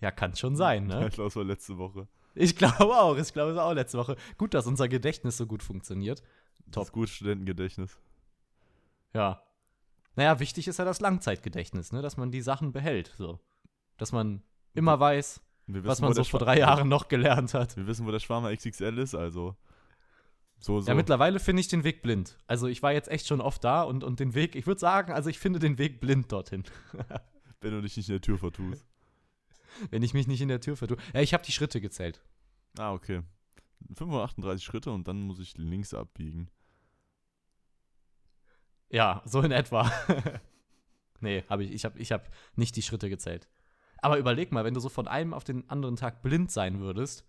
[0.02, 1.08] Ja, kann schon sein, Ja, ne?
[1.08, 2.08] ich glaube, es war letzte Woche.
[2.36, 3.16] Ich glaube auch.
[3.16, 4.18] Ich glaube, es war auch letzte Woche.
[4.38, 6.22] Gut, dass unser Gedächtnis so gut funktioniert.
[6.66, 7.98] Das ist gut Studentengedächtnis.
[9.14, 9.44] Ja.
[10.16, 12.02] Naja, wichtig ist ja das Langzeitgedächtnis, ne?
[12.02, 13.14] Dass man die Sachen behält.
[13.18, 13.40] So.
[13.98, 14.42] Dass man
[14.74, 17.78] immer weiß, Was wissen, wo man so vor drei Jahren noch gelernt hat.
[17.78, 19.56] Wir wissen, wo der Schwarmer XXL ist, also.
[20.60, 20.88] So, so.
[20.88, 22.38] Ja, mittlerweile finde ich den Weg blind.
[22.48, 25.12] Also ich war jetzt echt schon oft da und, und den Weg, ich würde sagen,
[25.12, 26.64] also ich finde den Weg blind dorthin.
[27.62, 28.86] wenn du dich nicht in der Tür vertust.
[29.90, 30.98] Wenn ich mich nicht in der Tür vertue.
[31.14, 32.22] Ja, ich habe die Schritte gezählt.
[32.78, 33.24] Ah, okay.
[33.96, 36.50] 538 Schritte und dann muss ich links abbiegen.
[38.90, 39.92] Ja, so in etwa.
[41.20, 43.50] nee, habe ich, ich habe ich hab nicht die Schritte gezählt.
[44.04, 47.26] Aber überleg mal, wenn du so von einem auf den anderen Tag blind sein würdest,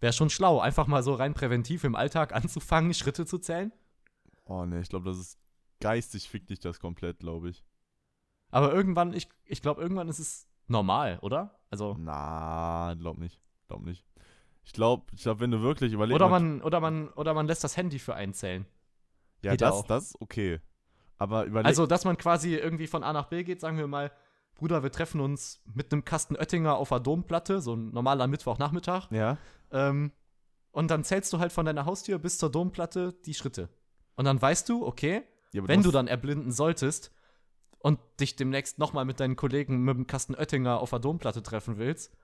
[0.00, 3.72] wäre schon schlau, einfach mal so rein präventiv im Alltag anzufangen, Schritte zu zählen.
[4.46, 5.38] Oh ne, ich glaube, das ist
[5.80, 7.62] geistig fickt dich das komplett, glaube ich.
[8.50, 11.60] Aber irgendwann, ich, ich glaube, irgendwann ist es normal, oder?
[11.68, 13.38] Also, Na, glaub nicht.
[13.68, 14.02] Glaub nicht.
[14.64, 16.14] Ich glaube, ich glaub, wenn du wirklich überlegst.
[16.14, 18.64] oder man, oder man, oder man lässt das Handy für einzählen.
[19.42, 19.86] Ja, geht ja das, auch.
[19.86, 20.58] das ist okay.
[21.18, 21.66] Aber überleg.
[21.66, 24.10] Also, dass man quasi irgendwie von A nach B geht, sagen wir mal,
[24.56, 29.10] Bruder, wir treffen uns mit einem Kasten Oettinger auf der Domplatte, so ein normaler Mittwochnachmittag.
[29.10, 29.38] ja.
[29.70, 30.12] Ähm,
[30.72, 33.70] und dann zählst du halt von deiner Haustür bis zur Domplatte die Schritte.
[34.14, 37.12] Und dann weißt du, okay, ja wenn du dann erblinden solltest
[37.78, 41.78] und dich demnächst nochmal mit deinen Kollegen mit dem Kasten Oettinger auf der Domplatte treffen
[41.78, 42.14] willst,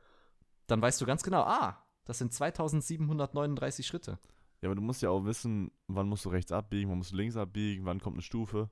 [0.66, 4.18] dann weißt du ganz genau, ah, das sind 2739 Schritte.
[4.60, 7.16] Ja, aber du musst ja auch wissen, wann musst du rechts abbiegen, wann musst du
[7.16, 8.70] links abbiegen, wann kommt eine Stufe.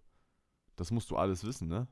[0.77, 1.89] Das musst du alles wissen, ne?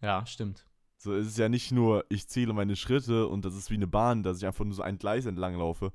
[0.00, 0.66] Ja, stimmt.
[0.98, 3.86] So, es ist ja nicht nur, ich zähle meine Schritte und das ist wie eine
[3.86, 5.92] Bahn, dass ich einfach nur so ein Gleis entlang laufe.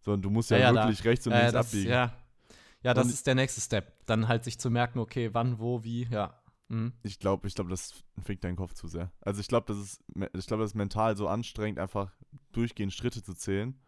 [0.00, 1.90] Sondern du musst ja, Ja, ja, da- wirklich rechts und Äh, links das, abbiegen.
[1.90, 2.12] ja,
[2.82, 4.04] ja, das Und- ist der nächste Step.
[4.06, 6.34] Dann halt sich zu merken, okay, wann, wo, wie, ja.
[6.68, 6.92] Mhm.
[7.02, 9.10] Ich glaube, ich glaube, das fickt deinen Kopf zu sehr.
[9.20, 10.02] Also ich glaube, das ist,
[10.34, 12.12] ich glaube, das ist mental so anstrengend, einfach
[12.52, 13.78] durchgehend Schritte zu zählen.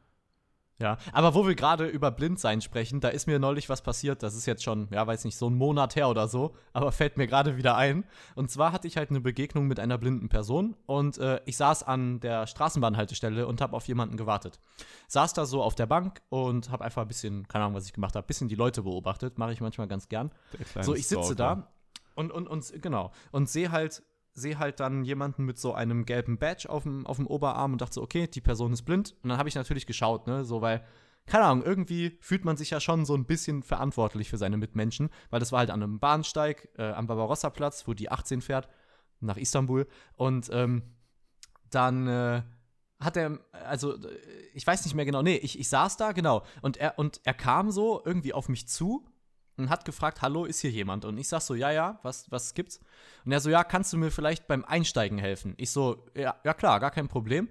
[0.78, 4.34] Ja, aber wo wir gerade über Blindsein sprechen, da ist mir neulich was passiert, das
[4.34, 7.26] ist jetzt schon, ja, weiß nicht, so ein Monat her oder so, aber fällt mir
[7.26, 8.04] gerade wieder ein.
[8.34, 11.84] Und zwar hatte ich halt eine Begegnung mit einer blinden Person und äh, ich saß
[11.84, 14.58] an der Straßenbahnhaltestelle und habe auf jemanden gewartet.
[15.08, 17.92] Saß da so auf der Bank und habe einfach ein bisschen, keine Ahnung, was ich
[17.92, 20.32] gemacht habe, ein bisschen die Leute beobachtet, mache ich manchmal ganz gern.
[20.80, 21.56] So, ich sitze Stalker.
[21.56, 21.72] da
[22.14, 24.02] und, und, und genau, und sehe halt,
[24.34, 27.80] sehe halt dann jemanden mit so einem gelben Badge auf dem, auf dem Oberarm und
[27.80, 29.14] dachte so, okay, die Person ist blind.
[29.22, 30.84] Und dann habe ich natürlich geschaut, ne, so, weil
[31.26, 35.08] keine Ahnung, irgendwie fühlt man sich ja schon so ein bisschen verantwortlich für seine Mitmenschen,
[35.30, 38.68] weil das war halt an einem Bahnsteig äh, am Barbarossa-Platz, wo die 18 fährt,
[39.20, 39.86] nach Istanbul.
[40.16, 40.82] Und ähm,
[41.70, 42.42] dann äh,
[42.98, 43.96] hat er, also
[44.52, 46.44] ich weiß nicht mehr genau, nee, ich, ich saß da, genau.
[46.60, 49.06] Und er, und er kam so irgendwie auf mich zu
[49.56, 51.04] und hat gefragt, hallo, ist hier jemand?
[51.04, 52.80] Und ich sag so, ja, ja, was, was gibt's?
[53.24, 55.54] Und er so, ja, kannst du mir vielleicht beim Einsteigen helfen?
[55.56, 57.48] Ich so, ja, ja klar, gar kein Problem.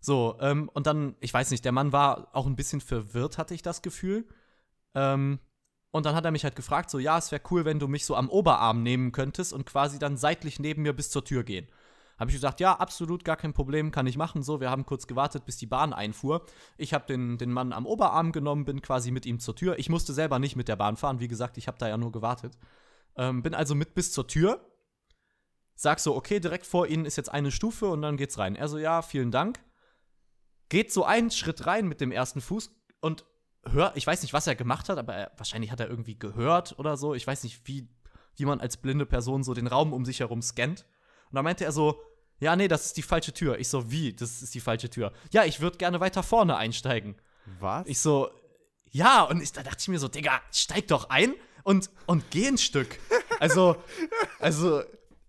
[0.00, 3.54] So, ähm, und dann, ich weiß nicht, der Mann war auch ein bisschen verwirrt, hatte
[3.54, 4.26] ich das Gefühl.
[4.94, 5.40] Ähm,
[5.90, 8.04] und dann hat er mich halt gefragt, so, ja, es wäre cool, wenn du mich
[8.04, 11.68] so am Oberarm nehmen könntest und quasi dann seitlich neben mir bis zur Tür gehen.
[12.18, 14.42] Habe ich gesagt, ja, absolut, gar kein Problem, kann ich machen.
[14.42, 16.46] So, wir haben kurz gewartet, bis die Bahn einfuhr.
[16.78, 19.78] Ich habe den, den Mann am Oberarm genommen, bin quasi mit ihm zur Tür.
[19.78, 22.12] Ich musste selber nicht mit der Bahn fahren, wie gesagt, ich habe da ja nur
[22.12, 22.56] gewartet.
[23.16, 24.64] Ähm, bin also mit bis zur Tür.
[25.74, 28.56] Sag so, okay, direkt vor Ihnen ist jetzt eine Stufe und dann geht's rein.
[28.56, 29.60] Er so, ja, vielen Dank.
[30.70, 33.26] Geht so einen Schritt rein mit dem ersten Fuß und
[33.62, 36.78] hört, ich weiß nicht, was er gemacht hat, aber er, wahrscheinlich hat er irgendwie gehört
[36.78, 37.14] oder so.
[37.14, 37.88] Ich weiß nicht, wie,
[38.36, 40.86] wie man als blinde Person so den Raum um sich herum scannt.
[41.30, 42.00] Und dann meinte er so,
[42.38, 43.58] ja, nee, das ist die falsche Tür.
[43.58, 44.12] Ich so, wie?
[44.12, 45.12] Das ist die falsche Tür.
[45.32, 47.16] Ja, ich würde gerne weiter vorne einsteigen.
[47.60, 47.86] Was?
[47.86, 48.28] Ich so,
[48.90, 52.46] ja, und ich, da dachte ich mir so, Digga, steig doch ein und, und geh
[52.46, 52.98] ein Stück.
[53.40, 53.76] Also,
[54.38, 54.82] also,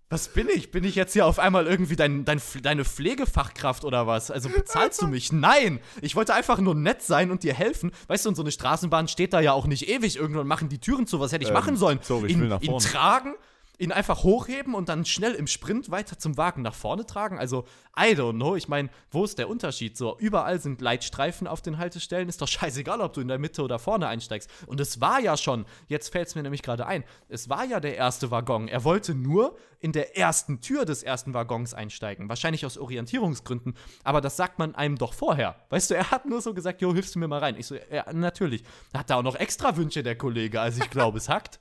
[0.10, 0.72] was bin ich?
[0.72, 4.32] Bin ich jetzt hier auf einmal irgendwie dein, dein, deine Pflegefachkraft oder was?
[4.32, 5.32] Also bezahlst du mich?
[5.34, 5.80] Nein!
[6.02, 7.92] Ich wollte einfach nur nett sein und dir helfen.
[8.08, 10.70] Weißt du, und so eine Straßenbahn steht da ja auch nicht ewig irgendwo und machen
[10.70, 11.20] die Türen zu.
[11.20, 12.00] Was hätte ich Ähm, machen sollen?
[12.02, 12.86] sorry, ich ihn, will nach ihn vorne.
[12.86, 13.36] tragen,
[13.78, 17.38] ihn einfach hochheben und dann schnell im Sprint weiter zum Wagen nach vorne tragen?
[17.38, 17.66] Also,
[17.98, 18.56] I don't know.
[18.56, 19.98] Ich meine, wo ist der Unterschied?
[19.98, 22.30] So, überall sind Leitstreifen auf den Haltestellen.
[22.30, 24.50] Ist doch scheißegal, ob du in der Mitte oder vorne einsteigst.
[24.68, 27.80] Und es war ja schon, jetzt fällt es mir nämlich gerade ein, es war ja
[27.80, 28.68] der erste Waggon.
[28.68, 32.30] Er wollte nur in der ersten Tür des ersten Waggons einsteigen.
[32.30, 33.76] Wahrscheinlich aus Orientierungsgründen.
[34.04, 35.56] Aber das sagt man einem doch vorher.
[35.70, 37.56] Weißt du, er hat nur so gesagt, jo, hilfst du mir mal rein?
[37.58, 38.64] Ich so, ja, natürlich.
[38.94, 40.62] Hat da auch noch extra Wünsche, der Kollege.
[40.62, 41.60] Also ich glaube, es hackt.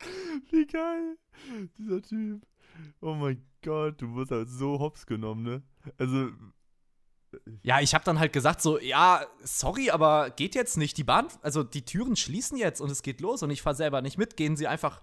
[0.50, 1.16] Wie geil.
[1.78, 2.42] Dieser Typ.
[3.00, 5.62] Oh mein Gott, du wirst halt so hops genommen, ne?
[5.98, 6.30] Also,
[7.62, 10.96] Ja, ich habe dann halt gesagt so, ja, sorry, aber geht jetzt nicht.
[10.96, 14.02] Die Bahn, also die Türen schließen jetzt und es geht los und ich fahre selber
[14.02, 14.36] nicht mit.
[14.36, 15.02] Gehen Sie einfach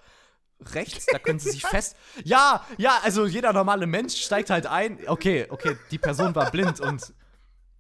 [0.60, 1.96] rechts, da können Sie sich fest.
[2.24, 5.00] Ja, ja, also jeder normale Mensch steigt halt ein.
[5.08, 7.14] Okay, okay, die Person war blind und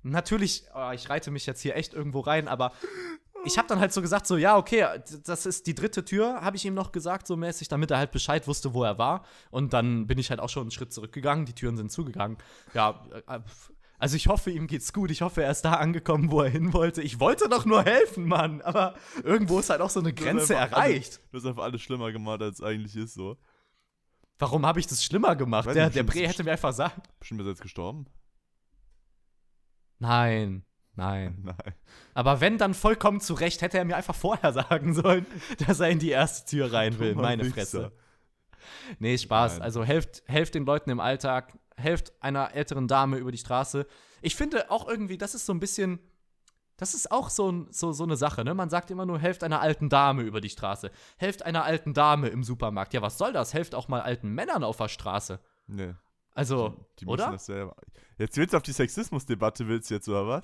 [0.04, 2.72] natürlich, oh, ich reite mich jetzt hier echt irgendwo rein, aber
[3.48, 4.86] ich habe dann halt so gesagt, so, ja, okay,
[5.26, 8.12] das ist die dritte Tür, habe ich ihm noch gesagt, so mäßig, damit er halt
[8.12, 9.24] Bescheid wusste, wo er war.
[9.50, 12.38] Und dann bin ich halt auch schon einen Schritt zurückgegangen, die Türen sind zugegangen.
[12.74, 13.40] Ja, äh,
[14.00, 15.10] also ich hoffe, ihm geht's gut.
[15.10, 17.02] Ich hoffe, er ist da angekommen, wo er hin wollte.
[17.02, 18.62] Ich wollte doch nur helfen, Mann.
[18.62, 21.20] Aber irgendwo ist halt auch so eine du Grenze einfach erreicht.
[21.20, 23.38] Alles, du hast einfach alles schlimmer gemacht, als es eigentlich ist, so.
[24.38, 25.68] Warum habe ich das schlimmer gemacht?
[25.74, 27.02] Der, der Bre hätte mir einfach sagen.
[27.20, 28.06] Bestimmt ist er jetzt gestorben?
[29.98, 30.64] Nein,
[30.98, 31.38] nein.
[31.44, 31.74] Nein.
[32.14, 35.26] Aber wenn, dann vollkommen zu Recht hätte er mir einfach vorher sagen sollen,
[35.66, 37.16] dass er in die erste Tür rein will.
[37.16, 37.46] Meine.
[37.46, 37.92] Fresse.
[39.00, 39.54] Nee, Spaß.
[39.54, 39.62] Nein.
[39.62, 43.86] Also helft, helft den Leuten im Alltag, helft einer älteren Dame über die Straße.
[44.22, 46.00] Ich finde auch irgendwie, das ist so ein bisschen,
[46.76, 48.54] das ist auch so, so, so eine Sache, ne?
[48.54, 50.92] Man sagt immer nur, helft einer alten Dame über die Straße.
[51.18, 52.94] Helft einer alten Dame im Supermarkt.
[52.94, 53.54] Ja, was soll das?
[53.54, 55.40] Helft auch mal alten Männern auf der Straße.
[55.68, 55.94] Nee.
[56.34, 57.32] Also, Die müssen oder?
[57.32, 57.76] das selber.
[58.20, 60.44] Jetzt willst du auf die Sexismusdebatte, willst du jetzt, oder was?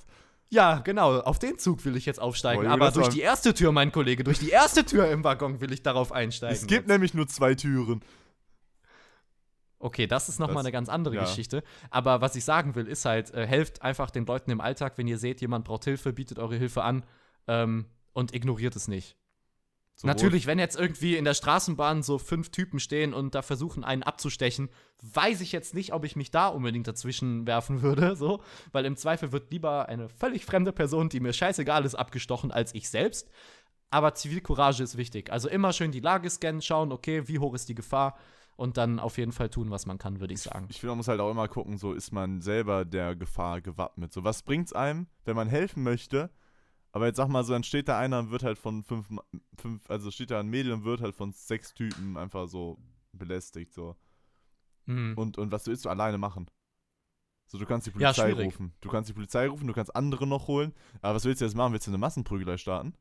[0.53, 1.19] Ja, genau.
[1.21, 2.63] Auf den Zug will ich jetzt aufsteigen.
[2.63, 5.73] Boah, Aber durch die erste Tür, mein Kollege, durch die erste Tür im Waggon will
[5.73, 6.55] ich darauf einsteigen.
[6.55, 8.01] Es gibt nämlich nur zwei Türen.
[9.79, 11.23] Okay, das ist nochmal eine ganz andere ja.
[11.23, 11.63] Geschichte.
[11.89, 15.07] Aber was ich sagen will, ist halt, äh, helft einfach den Leuten im Alltag, wenn
[15.07, 17.03] ihr seht, jemand braucht Hilfe, bietet eure Hilfe an
[17.47, 19.17] ähm, und ignoriert es nicht.
[19.95, 23.83] Sowohl- Natürlich, wenn jetzt irgendwie in der Straßenbahn so fünf Typen stehen und da versuchen,
[23.83, 24.69] einen abzustechen,
[25.01, 28.95] weiß ich jetzt nicht, ob ich mich da unbedingt dazwischen werfen würde, so, weil im
[28.95, 33.29] Zweifel wird lieber eine völlig fremde Person, die mir scheißegal ist, abgestochen als ich selbst.
[33.91, 35.31] Aber Zivilcourage ist wichtig.
[35.31, 38.17] Also immer schön die Lage scannen, schauen, okay, wie hoch ist die Gefahr
[38.55, 40.65] und dann auf jeden Fall tun, was man kann, würde ich sagen.
[40.69, 44.11] Ich finde, man muss halt auch immer gucken, so ist man selber der Gefahr gewappnet.
[44.11, 46.31] So, was bringt's einem, wenn man helfen möchte?
[46.93, 49.09] Aber jetzt sag mal so, dann steht da einer und wird halt von fünf,
[49.57, 52.77] fünf also steht da ein Mädel und wird halt von sechs Typen einfach so
[53.11, 53.95] belästigt, so.
[54.85, 55.15] Mhm.
[55.17, 56.49] Und, und was willst du alleine machen?
[57.47, 58.45] So, du kannst die Ja, Polizei schwierig.
[58.45, 58.73] rufen.
[58.79, 60.73] Du kannst die Polizei rufen, du kannst andere noch holen.
[61.01, 61.73] Aber was willst du jetzt machen?
[61.73, 62.93] Willst du eine Massenprügelei starten?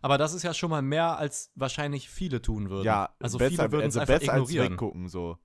[0.00, 2.84] Aber das ist ja schon mal mehr, als wahrscheinlich viele tun würden.
[2.86, 4.72] Ja, also besser, viele würden es also einfach besser als ignorieren.
[4.72, 5.38] weggucken, so.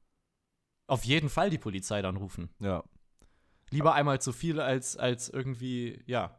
[0.88, 2.49] Auf jeden Fall die Polizei dann rufen.
[2.59, 2.83] Ja.
[3.71, 6.38] Lieber einmal zu viel, als, als irgendwie, ja,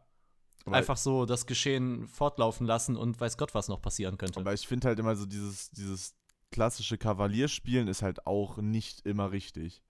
[0.65, 4.39] Aber, einfach so das Geschehen fortlaufen lassen und weiß Gott, was noch passieren könnte.
[4.39, 6.15] aber ich finde halt immer so, dieses, dieses
[6.51, 9.81] klassische Kavalierspielen ist halt auch nicht immer richtig.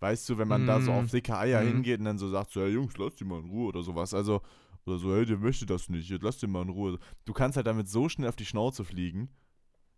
[0.00, 0.94] Weißt du, wenn man da so Mm.
[0.94, 1.66] auf dicke Eier Mhm.
[1.68, 4.14] hingeht und dann so sagt, so, ja, Jungs, lasst die mal in Ruhe oder sowas.
[4.14, 4.40] Also,
[4.84, 6.98] Oder so, hey, der möchte das nicht, jetzt lass den mal in Ruhe.
[7.24, 9.28] Du kannst halt damit so schnell auf die Schnauze fliegen.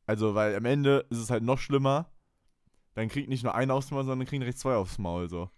[0.05, 2.11] Also, weil am Ende ist es halt noch schlimmer.
[2.93, 5.49] Dann kriegt nicht nur einer aufs Maul, sondern kriegen direkt zwei aufs Maul, so.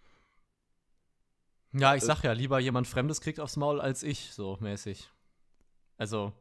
[1.78, 5.10] Ja, ich sag ja, lieber jemand Fremdes kriegt aufs Maul als ich, so mäßig.
[5.96, 6.32] Also,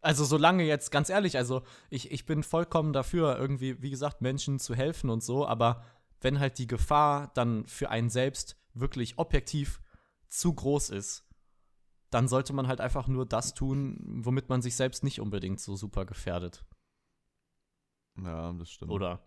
[0.00, 4.58] also solange jetzt, ganz ehrlich, also ich, ich bin vollkommen dafür, irgendwie, wie gesagt, Menschen
[4.58, 5.84] zu helfen und so, aber
[6.20, 9.80] wenn halt die Gefahr dann für einen selbst wirklich objektiv
[10.28, 11.24] zu groß ist,
[12.10, 15.76] dann sollte man halt einfach nur das tun, womit man sich selbst nicht unbedingt so
[15.76, 16.64] super gefährdet.
[18.16, 18.90] Ja, das stimmt.
[18.90, 19.22] Oder?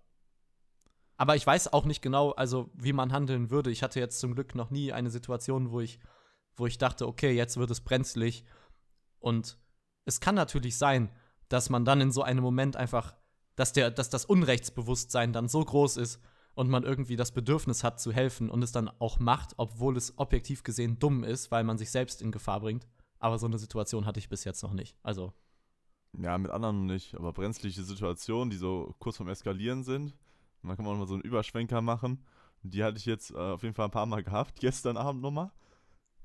[1.22, 3.70] Aber ich weiß auch nicht genau, also wie man handeln würde.
[3.70, 6.00] Ich hatte jetzt zum Glück noch nie eine Situation, wo ich,
[6.56, 8.44] wo ich dachte, okay, jetzt wird es brenzlig.
[9.20, 9.60] Und
[10.06, 11.12] es kann natürlich sein,
[11.48, 13.16] dass man dann in so einem Moment einfach,
[13.56, 16.20] dass der, dass das Unrechtsbewusstsein dann so groß ist
[16.56, 20.18] und man irgendwie das Bedürfnis hat zu helfen und es dann auch macht, obwohl es
[20.18, 22.88] objektiv gesehen dumm ist, weil man sich selbst in Gefahr bringt.
[23.20, 24.98] Aber so eine Situation hatte ich bis jetzt noch nicht.
[25.04, 25.34] Also.
[26.18, 27.14] Ja, mit anderen nicht.
[27.14, 30.16] Aber brenzliche Situationen, die so kurz vorm Eskalieren sind,
[30.62, 32.24] und dann kann man auch mal so einen Überschwenker machen.
[32.63, 35.52] Die hatte ich jetzt äh, auf jeden Fall ein paar Mal gehabt, gestern Abend nochmal.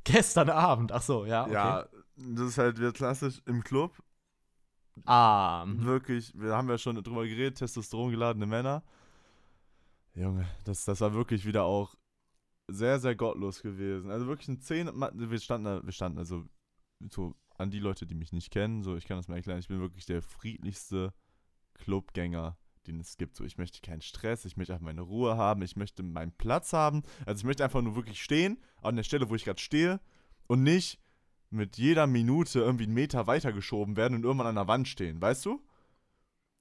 [0.05, 1.45] Gestern Abend, ach so, ja.
[1.45, 1.53] Okay.
[1.55, 3.93] Ja, das ist halt wieder klassisch im Club.
[5.05, 5.65] Ah.
[5.67, 8.83] Wirklich, wir haben ja schon drüber geredet, Testosteron geladene Männer.
[10.15, 11.95] Junge, das, das war wirklich wieder auch
[12.69, 14.11] sehr, sehr gottlos gewesen.
[14.11, 16.45] Also wirklich ein 10, wir standen, da- wir standen also
[17.13, 19.69] so an die Leute, die mich nicht kennen, so ich kann das mal erklären, ich
[19.69, 21.13] bin wirklich der friedlichste
[21.75, 23.37] Clubgänger, den es gibt.
[23.37, 26.73] So, ich möchte keinen Stress, ich möchte einfach meine Ruhe haben, ich möchte meinen Platz
[26.73, 27.03] haben.
[27.25, 30.01] Also ich möchte einfach nur wirklich stehen, an der Stelle, wo ich gerade stehe
[30.47, 31.01] und nicht
[31.51, 35.47] mit jeder Minute irgendwie einen Meter weitergeschoben werden und irgendwann an der Wand stehen, weißt
[35.47, 35.63] du?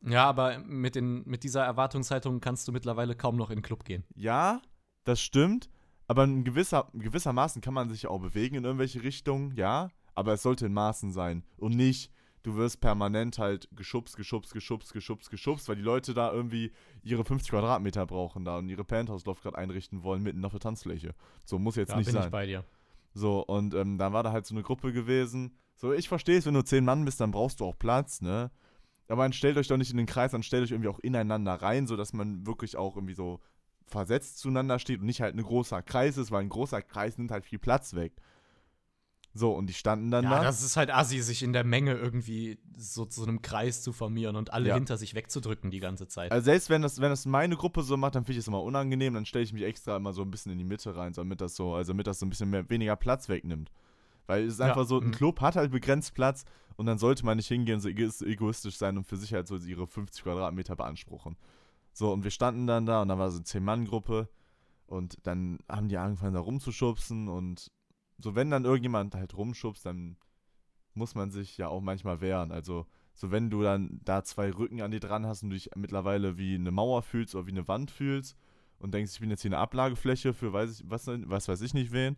[0.01, 3.85] Ja, aber mit, den, mit dieser Erwartungshaltung kannst du mittlerweile kaum noch in den Club
[3.85, 4.03] gehen.
[4.15, 4.61] Ja,
[5.03, 5.69] das stimmt.
[6.07, 9.89] Aber in gewisser, gewissermaßen kann man sich auch bewegen in irgendwelche Richtungen, ja.
[10.13, 11.43] Aber es sollte in Maßen sein.
[11.57, 12.11] Und nicht,
[12.45, 16.71] du wirst permanent halt geschubst, geschubst, geschubst, geschubst, geschubst, weil die Leute da irgendwie
[17.03, 21.15] ihre 50 Quadratmeter brauchen da und ihre Penthouse-Loft gerade einrichten wollen, mitten auf der Tanzfläche.
[21.43, 22.25] So muss jetzt Da nicht bin sein.
[22.25, 22.63] ich bei dir.
[23.13, 25.57] So, und ähm, dann war da halt so eine Gruppe gewesen.
[25.75, 28.51] So, ich verstehe es, wenn du zehn Mann bist, dann brauchst du auch Platz, ne?
[29.07, 31.53] Aber dann stellt euch doch nicht in den Kreis, dann stellt euch irgendwie auch ineinander
[31.53, 33.39] rein, sodass man wirklich auch irgendwie so
[33.87, 37.31] versetzt zueinander steht und nicht halt ein großer Kreis ist, weil ein großer Kreis nimmt
[37.31, 38.13] halt viel Platz weg.
[39.37, 40.43] So, und die standen dann Ja, da.
[40.43, 44.37] das ist halt assi, sich in der Menge irgendwie so zu einem Kreis zu formieren
[44.37, 44.75] und alle Ja.
[44.75, 46.31] hinter sich wegzudrücken die ganze Zeit.
[46.31, 48.63] Also selbst wenn das, wenn das meine Gruppe so macht, dann finde ich es immer
[48.63, 51.41] unangenehm, dann stelle ich mich extra immer so ein bisschen in die Mitte rein, damit
[51.41, 53.71] das so, also damit das so ein bisschen mehr, weniger Platz wegnimmt.
[54.25, 55.11] Weil es ist Ja, einfach so, ein mhm.
[55.11, 56.45] Club hat halt begrenzt Platz
[56.77, 59.57] und dann sollte man nicht hingehen, so ego- egoistisch sein und für sich halt so
[59.57, 61.35] ihre 50 Quadratmeter beanspruchen.
[61.91, 64.29] So, und wir standen dann da und dann war so eine 10-Mann-Gruppe
[64.87, 67.69] und dann haben die angefangen da rumzuschubsen und
[68.17, 70.17] so, wenn dann irgendjemand halt rumschubst, dann
[70.93, 72.51] muss man sich ja auch manchmal wehren.
[72.51, 75.69] Also, so wenn du dann da zwei Rücken an dir dran hast und du dich
[75.75, 78.37] mittlerweile wie eine Mauer fühlst oder wie eine Wand fühlst
[78.79, 81.73] und denkst, ich bin jetzt hier eine Ablagefläche für weiß ich, was, was weiß ich
[81.73, 82.17] nicht wen,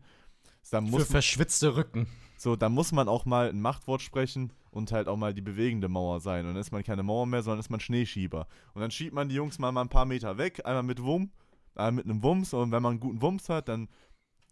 [0.72, 2.08] dann Für muss, verschwitzte Rücken.
[2.38, 5.88] so, da muss man auch mal ein Machtwort sprechen und halt auch mal die bewegende
[5.88, 6.46] Mauer sein.
[6.46, 8.48] Und dann ist man keine Mauer mehr, sondern ist man Schneeschieber.
[8.74, 11.32] Und dann schiebt man die Jungs mal, mal ein paar Meter weg, einmal mit Wumm,
[11.76, 12.54] einmal mit einem Wumms.
[12.54, 13.88] Und wenn man einen guten Wumms hat, dann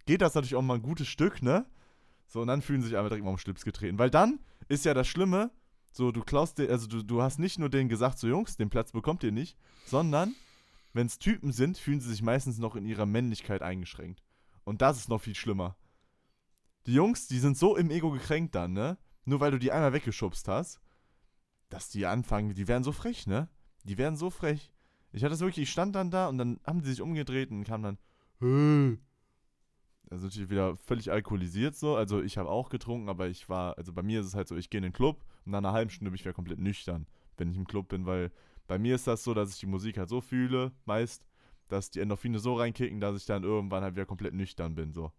[0.05, 1.65] geht das natürlich auch mal ein gutes Stück, ne?
[2.27, 3.99] So, und dann fühlen sie sich einfach direkt mal am Schlips getreten.
[3.99, 5.51] Weil dann ist ja das Schlimme,
[5.91, 8.69] so, du klaust dir, also du, du hast nicht nur denen gesagt, so Jungs, den
[8.69, 10.35] Platz bekommt ihr nicht, sondern
[10.93, 14.21] wenn es Typen sind, fühlen sie sich meistens noch in ihrer Männlichkeit eingeschränkt.
[14.63, 15.77] Und das ist noch viel schlimmer.
[16.85, 18.97] Die Jungs, die sind so im Ego gekränkt dann, ne?
[19.25, 20.79] Nur weil du die einmal weggeschubst hast,
[21.69, 23.49] dass die anfangen, die werden so frech, ne?
[23.83, 24.71] Die werden so frech.
[25.11, 27.63] Ich hatte es wirklich, ich stand dann da und dann haben die sich umgedreht und
[27.63, 27.97] kamen dann,
[28.39, 28.99] hey.
[30.09, 31.95] Also natürlich wieder völlig alkoholisiert so.
[31.95, 34.55] Also ich habe auch getrunken, aber ich war, also bei mir ist es halt so,
[34.55, 37.07] ich gehe in den Club und nach einer halben Stunde bin ich wieder komplett nüchtern,
[37.37, 38.31] wenn ich im Club bin, weil
[38.67, 41.25] bei mir ist das so, dass ich die Musik halt so fühle, meist,
[41.67, 45.11] dass die Endorphine so reinkicken, dass ich dann irgendwann halt wieder komplett nüchtern bin, so.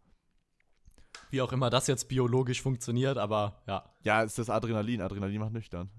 [1.31, 3.85] Wie auch immer das jetzt biologisch funktioniert, aber ja.
[4.03, 5.01] Ja, ist das Adrenalin.
[5.01, 5.91] Adrenalin macht nüchtern.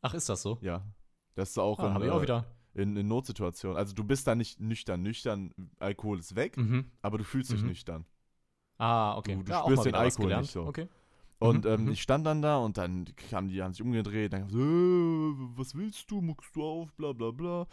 [0.00, 0.58] Ach, ist das so?
[0.62, 0.86] Ja.
[1.34, 2.44] Das ist auch Ah, habe ich äh, auch wieder.
[2.74, 3.76] In, in Notsituationen.
[3.76, 5.02] Also du bist da nicht nüchtern.
[5.02, 6.86] Nüchtern, Alkohol ist weg, Mhm.
[7.02, 7.68] aber du fühlst dich Mhm.
[7.68, 8.04] nüchtern.
[8.78, 9.36] Ah, okay.
[9.36, 10.64] Du- du ja, spürst den Alkohol nicht so.
[10.66, 10.88] Okay.
[11.38, 11.90] Und Mhm, ähm, mhm.
[11.92, 15.74] ich stand dann da und dann kamen die, haben sich umgedreht, dann so, äh, was
[15.74, 17.66] willst du, muckst du auf, bla bla bla.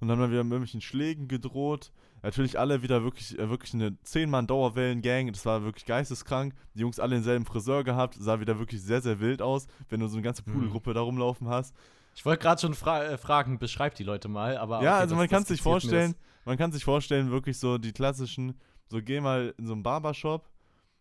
[0.00, 1.92] Und dann haben wir wieder mit irgendwelchen Schlägen gedroht.
[2.24, 5.32] Natürlich alle wieder wirklich, äh, wirklich eine 10-Mann-Dauerwellen-Gang.
[5.32, 6.54] Das war wirklich geisteskrank.
[6.74, 8.14] Die Jungs alle denselben Friseur gehabt.
[8.18, 10.52] Sah wieder wirklich sehr, sehr wild aus, wenn du so eine ganze Mhm.
[10.54, 11.74] Pudelgruppe da rumlaufen hast.
[12.14, 14.82] Ich wollte gerade schon fra äh, fragen, beschreib die Leute mal, aber.
[14.82, 18.58] ja, okay, also man kann sich vorstellen, man kann sich vorstellen, wirklich so die klassischen,
[18.88, 20.48] so geh mal in so einen Barbershop,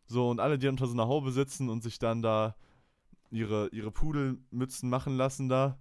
[0.05, 2.55] So, und alle, die unter so einer Haube sitzen und sich dann da
[3.29, 5.77] ihre, ihre Pudelmützen machen lassen da.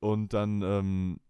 [0.00, 1.20] Und dann, ähm,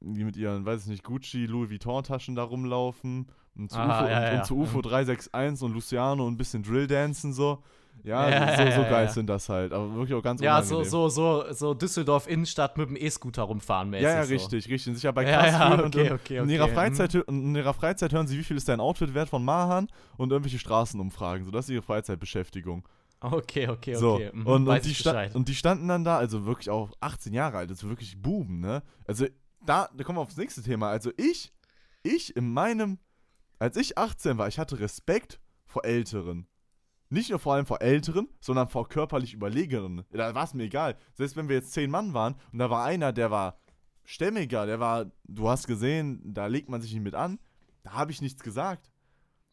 [0.00, 3.26] die mit ihren, weiß ich nicht, Gucci, Louis Vuitton-Taschen da rumlaufen.
[3.56, 4.38] Und zu, Ah, UFO, ja, und, ja.
[4.38, 7.62] und zu UFO 361 und Luciano und ein bisschen Drill-Dancen so.
[8.04, 9.12] Ja, Ja, so, ja, so ja, geil ja.
[9.12, 9.72] sind das halt.
[9.72, 10.90] Aber wirklich auch ganz Ja, so, unangenehm.
[10.90, 14.04] so, so, so Düsseldorf Innenstadt mit dem E-Scooter rumfahren mäßig.
[14.04, 14.32] Ja, ja, so.
[14.34, 14.94] richtig, richtig.
[14.94, 17.14] Sich ja bei Ja, krass ja, fühlen okay, und, okay, und in ihrer okay, Freizeit
[17.14, 20.58] in ihrer Freizeit hören sie, wie viel ist dein Outfit wert von Mahan und irgendwelche
[20.58, 21.44] Straßenumfragen.
[21.44, 22.88] So, das ist ihre Freizeitbeschäftigung.
[23.20, 24.30] Okay, okay, So, okay.
[24.32, 25.34] Mhm, und, und, die ich sta Bescheid.
[25.36, 28.82] und die standen dann da, also wirklich auch 18 Jahre alt, also wirklich Buben, ne?
[29.06, 29.26] Also
[29.64, 30.88] da, da kommen wir aufs nächste Thema.
[30.88, 31.52] Also ich,
[32.02, 32.98] ich in meinem,
[33.60, 36.48] als ich 18 war, ich hatte Respekt vor Älteren.
[37.12, 40.06] Nicht nur vor allem vor Älteren, sondern vor körperlich Überlegenen.
[40.12, 40.96] Da war es mir egal.
[41.12, 43.58] Selbst wenn wir jetzt 10 Mann waren und da war einer, der war
[44.02, 47.38] stämmiger, der war, du hast gesehen, da legt man sich nicht mit an,
[47.82, 48.90] da habe ich nichts gesagt.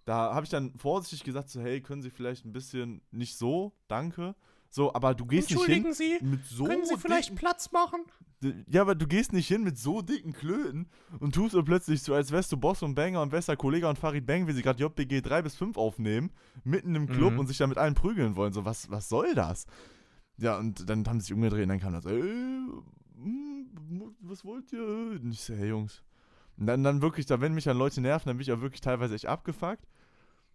[0.06, 3.74] Da habe ich dann vorsichtig gesagt, so, hey, können Sie vielleicht ein bisschen nicht so,
[3.90, 4.36] danke.
[4.70, 8.06] So, aber du gehst nicht hin Sie, mit so können Sie vielleicht Platz machen?
[8.70, 10.88] Ja, aber du gehst nicht hin mit so dicken Klöten
[11.20, 14.00] und tust so plötzlich so, als wärst du Boss und Banger und bester Kollege und
[14.00, 16.32] Farid Bang, wie sie gerade JBG 3 bis 5 aufnehmen,
[16.64, 17.40] mitten im Club Mhm.
[17.40, 18.54] und sich da mit allen prügeln wollen.
[18.54, 19.66] So, was, was soll das?
[20.38, 24.46] Ja, und dann haben sie sich umgedreht und dann kam das so, ey, hm, was
[24.46, 24.86] wollt ihr?
[25.22, 26.02] Und ich so, hey Jungs.
[26.58, 28.82] Und dann, dann wirklich, da wenn mich dann Leute nerven, dann bin ich auch wirklich
[28.82, 29.86] teilweise echt abgefuckt.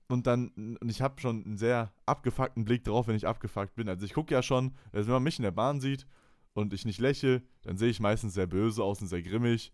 [0.09, 0.49] Und dann,
[0.81, 3.89] und ich habe schon einen sehr abgefuckten Blick drauf, wenn ich abgefuckt bin.
[3.89, 6.07] Also ich gucke ja schon, also wenn man mich in der Bahn sieht
[6.55, 9.73] und ich nicht lächle, dann sehe ich meistens sehr böse aus und sehr grimmig.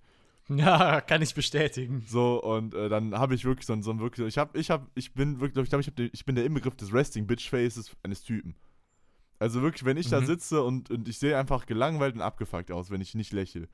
[0.49, 2.05] Ja, kann ich bestätigen.
[2.09, 4.71] So, und äh, dann habe ich wirklich so, ein- so ein wirklich, ich habe, ich
[4.71, 7.27] habe, ich bin wirklich, ich glaube, ich, hab den- ich bin der Inbegriff des Resting
[7.27, 8.57] Bitch Faces eines Typen.
[9.39, 10.27] Also wirklich, wenn ich da Mhm.
[10.27, 13.69] sitze und, und ich sehe einfach gelangweilt und abgefuckt aus, wenn ich nicht lächle.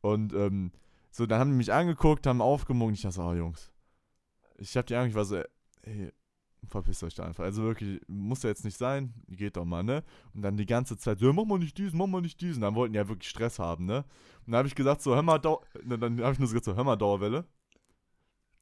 [0.00, 0.72] Und ähm,
[1.10, 2.96] so, dann haben die mich angeguckt, haben aufgemunkt.
[2.96, 3.72] Ich dachte, so, oh Jungs,
[4.58, 5.42] ich habe die eigentlich war so,
[5.82, 6.12] ey,
[6.68, 7.44] verpisst euch da einfach.
[7.44, 10.02] Also wirklich, muss ja jetzt nicht sein, geht doch mal, ne?
[10.34, 12.62] Und dann die ganze Zeit so, ja, mach mal nicht diesen, mach mal nicht diesen.
[12.62, 14.04] Dann wollten die ja wirklich Stress haben, ne?
[14.46, 16.54] Und dann habe ich gesagt, so, hör mal, Dau dann, dann habe ich nur so
[16.54, 17.44] gesagt, so, hör mal, Dauerwelle,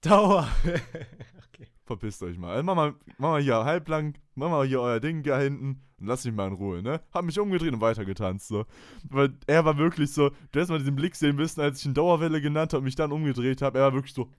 [0.04, 0.46] Dauer.
[0.64, 1.66] okay.
[1.84, 2.50] verpisst euch mal.
[2.50, 6.06] Also mach mal, mach mal hier halblang, mach mal hier euer Ding da hinten und
[6.06, 7.00] lasst mich mal in Ruhe, ne?
[7.12, 8.66] Hab mich umgedreht und weitergetanzt, so.
[9.08, 11.94] Weil er war wirklich so, du hättest mal diesen Blick sehen müssen, als ich ihn
[11.94, 14.30] Dauerwelle genannt habe und mich dann umgedreht habe, er war wirklich so.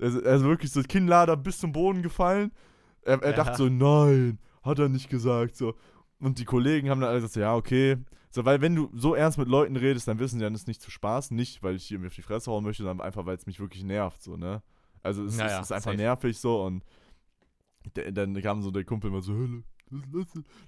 [0.00, 2.50] Also, er ist wirklich so Kinnlader bis zum Boden gefallen.
[3.02, 3.36] Er, er Ja.
[3.36, 5.74] dachte so, nein, hat er nicht gesagt, so.
[6.18, 7.96] Und die Kollegen haben dann alle gesagt, ja, okay.
[8.30, 10.80] So, weil wenn du so ernst mit Leuten redest, dann wissen die, dann ist nicht
[10.82, 11.30] zu Spaß.
[11.30, 13.60] Nicht, weil ich hier mir auf die Fresse hauen möchte, sondern einfach, weil es mich
[13.60, 14.62] wirklich nervt, so, ne?
[15.02, 15.96] Also es, Ja, es ist einfach safe.
[15.98, 16.82] nervig so und
[17.92, 19.62] dann kam so der Kumpel immer so, Hölle,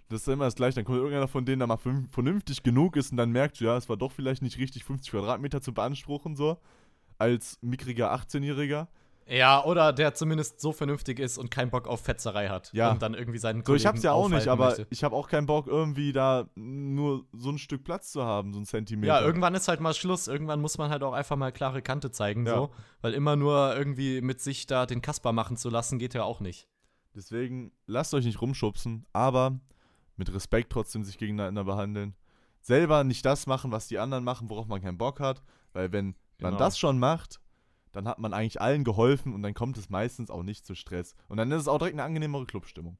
[0.08, 0.76] das, ist immer das gleiche.
[0.76, 3.76] Dann kommt irgendeiner von denen, der mal vernünf- vernünftig genug ist und dann merkt, ja,
[3.76, 6.58] es war doch vielleicht nicht richtig, 50 Quadratmeter zu beanspruchen, so,
[7.18, 8.88] als mickriger 18-Jähriger.
[9.28, 12.72] Ja, oder der zumindest so vernünftig ist und keinen Bock auf Fetzerei hat.
[12.72, 12.92] Ja.
[12.92, 14.86] Und dann irgendwie seinen So, ich Kollegen hab's ja auch nicht, aber möchte.
[14.90, 18.60] ich habe auch keinen Bock, irgendwie da nur so ein Stück Platz zu haben, so
[18.60, 19.20] ein Zentimeter.
[19.20, 20.28] Ja, irgendwann ist halt mal Schluss.
[20.28, 22.54] Irgendwann muss man halt auch einfach mal klare Kante zeigen, Ja.
[22.54, 22.70] so.
[23.00, 26.38] Weil immer nur irgendwie mit sich da den Kasper machen zu lassen, geht ja auch
[26.40, 26.68] nicht.
[27.14, 29.58] Deswegen lasst euch nicht rumschubsen, aber
[30.16, 32.14] mit Respekt trotzdem sich gegeneinander behandeln.
[32.60, 35.42] Selber nicht das machen, was die anderen machen, worauf man keinen Bock hat.
[35.72, 36.58] Weil wenn man Genau.
[36.58, 37.40] das schon macht,
[37.96, 41.14] dann hat man eigentlich allen geholfen und dann kommt es meistens auch nicht zu Stress.
[41.28, 42.98] Und dann ist es auch direkt eine angenehmere Clubstimmung.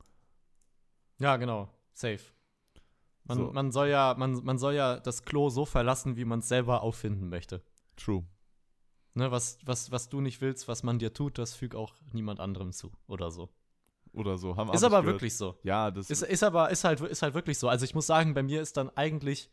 [1.19, 1.69] Ja, genau.
[1.93, 2.21] Safe.
[3.25, 3.53] Man, So.
[3.53, 6.83] man, soll ja, man, man soll ja das Klo so verlassen, wie man es selber
[6.83, 7.63] auffinden möchte.
[7.97, 8.25] True.
[9.15, 12.39] Ne, was, was, was du nicht willst, was man dir tut, das füg auch niemand
[12.41, 12.93] anderem zu.
[13.07, 13.49] Oder so.
[14.13, 14.57] Oder so.
[14.57, 15.17] Haben, hab Ist aber gehört.
[15.17, 15.59] wirklich so.
[15.63, 17.69] Ja, das Ist, ist aber ist halt, ist halt wirklich so.
[17.69, 19.51] Also ich muss sagen, bei mir ist dann eigentlich.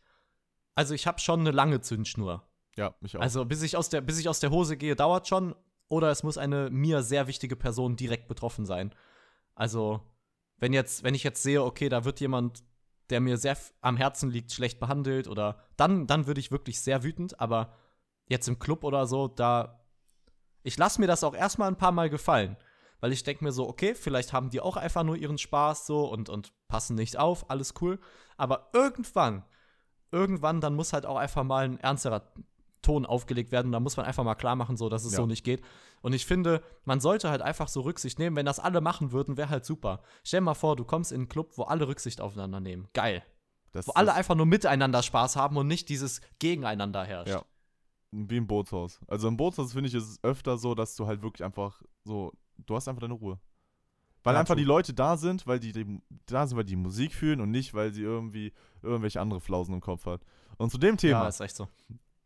[0.74, 2.46] Also ich habe schon eine lange Zündschnur.
[2.76, 3.20] Ja, mich auch.
[3.20, 5.54] Also bis ich, aus der, bis ich aus der Hose gehe, dauert schon.
[5.88, 8.94] Oder es muss eine mir sehr wichtige Person direkt betroffen sein.
[9.54, 10.00] Also,
[10.58, 12.64] wenn jetzt, wenn ich jetzt sehe, okay, da wird jemand,
[13.10, 17.02] der mir sehr am Herzen liegt, schlecht behandelt, oder dann, dann würde ich wirklich sehr
[17.02, 17.74] wütend, aber
[18.26, 19.80] jetzt im Club oder so, da.
[20.62, 22.56] Ich lasse mir das auch erstmal ein paar Mal gefallen.
[23.00, 26.06] Weil ich denke mir so, okay, vielleicht haben die auch einfach nur ihren Spaß so
[26.06, 28.00] und, und passen nicht auf, alles cool.
[28.38, 29.44] Aber irgendwann,
[30.10, 32.32] irgendwann, dann muss halt auch einfach mal ein ernsterer
[32.84, 33.72] Ton aufgelegt werden.
[33.72, 35.16] Da muss man einfach mal klar machen, so, dass es Ja.
[35.18, 35.62] so nicht geht.
[36.02, 38.36] Und ich finde, man sollte halt einfach so Rücksicht nehmen.
[38.36, 40.02] Wenn das alle machen würden, wäre halt super.
[40.22, 42.86] Stell dir mal vor, du kommst in einen Club, wo alle Rücksicht aufeinander nehmen.
[42.92, 43.22] Geil.
[43.72, 47.30] das, Wo alle einfach nur miteinander Spaß haben und nicht dieses Gegeneinander herrscht.
[47.32, 47.44] Ja.
[48.12, 49.00] Wie im Bootshaus.
[49.08, 52.76] Also im Bootshaus finde ich es öfter so, dass du halt wirklich einfach so, du
[52.76, 53.40] hast einfach deine Ruhe.
[54.22, 57.12] Weil Ja, einfach die Leute da sind, weil die, die da sind, weil die Musik
[57.14, 60.20] fühlen und nicht, weil sie irgendwie irgendwelche andere Flausen im Kopf hat.
[60.56, 61.66] Und zu dem Ja, Thema ist echt so.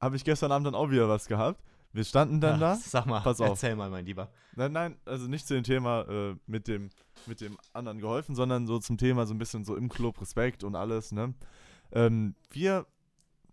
[0.00, 1.62] Habe ich gestern Abend dann auch wieder was gehabt.
[1.92, 2.76] wir standen dann Ja, da.
[2.76, 3.48] Sag mal, Pass auf.
[3.50, 4.30] erzähl mal, mein Lieber.
[4.56, 6.90] Nein, nein, also nicht zu dem Thema äh, mit, dem,
[7.26, 10.64] mit dem anderen geholfen, sondern so zum Thema so ein bisschen so im Club, Respekt
[10.64, 11.34] und alles, ne?
[11.92, 12.86] Ähm, wir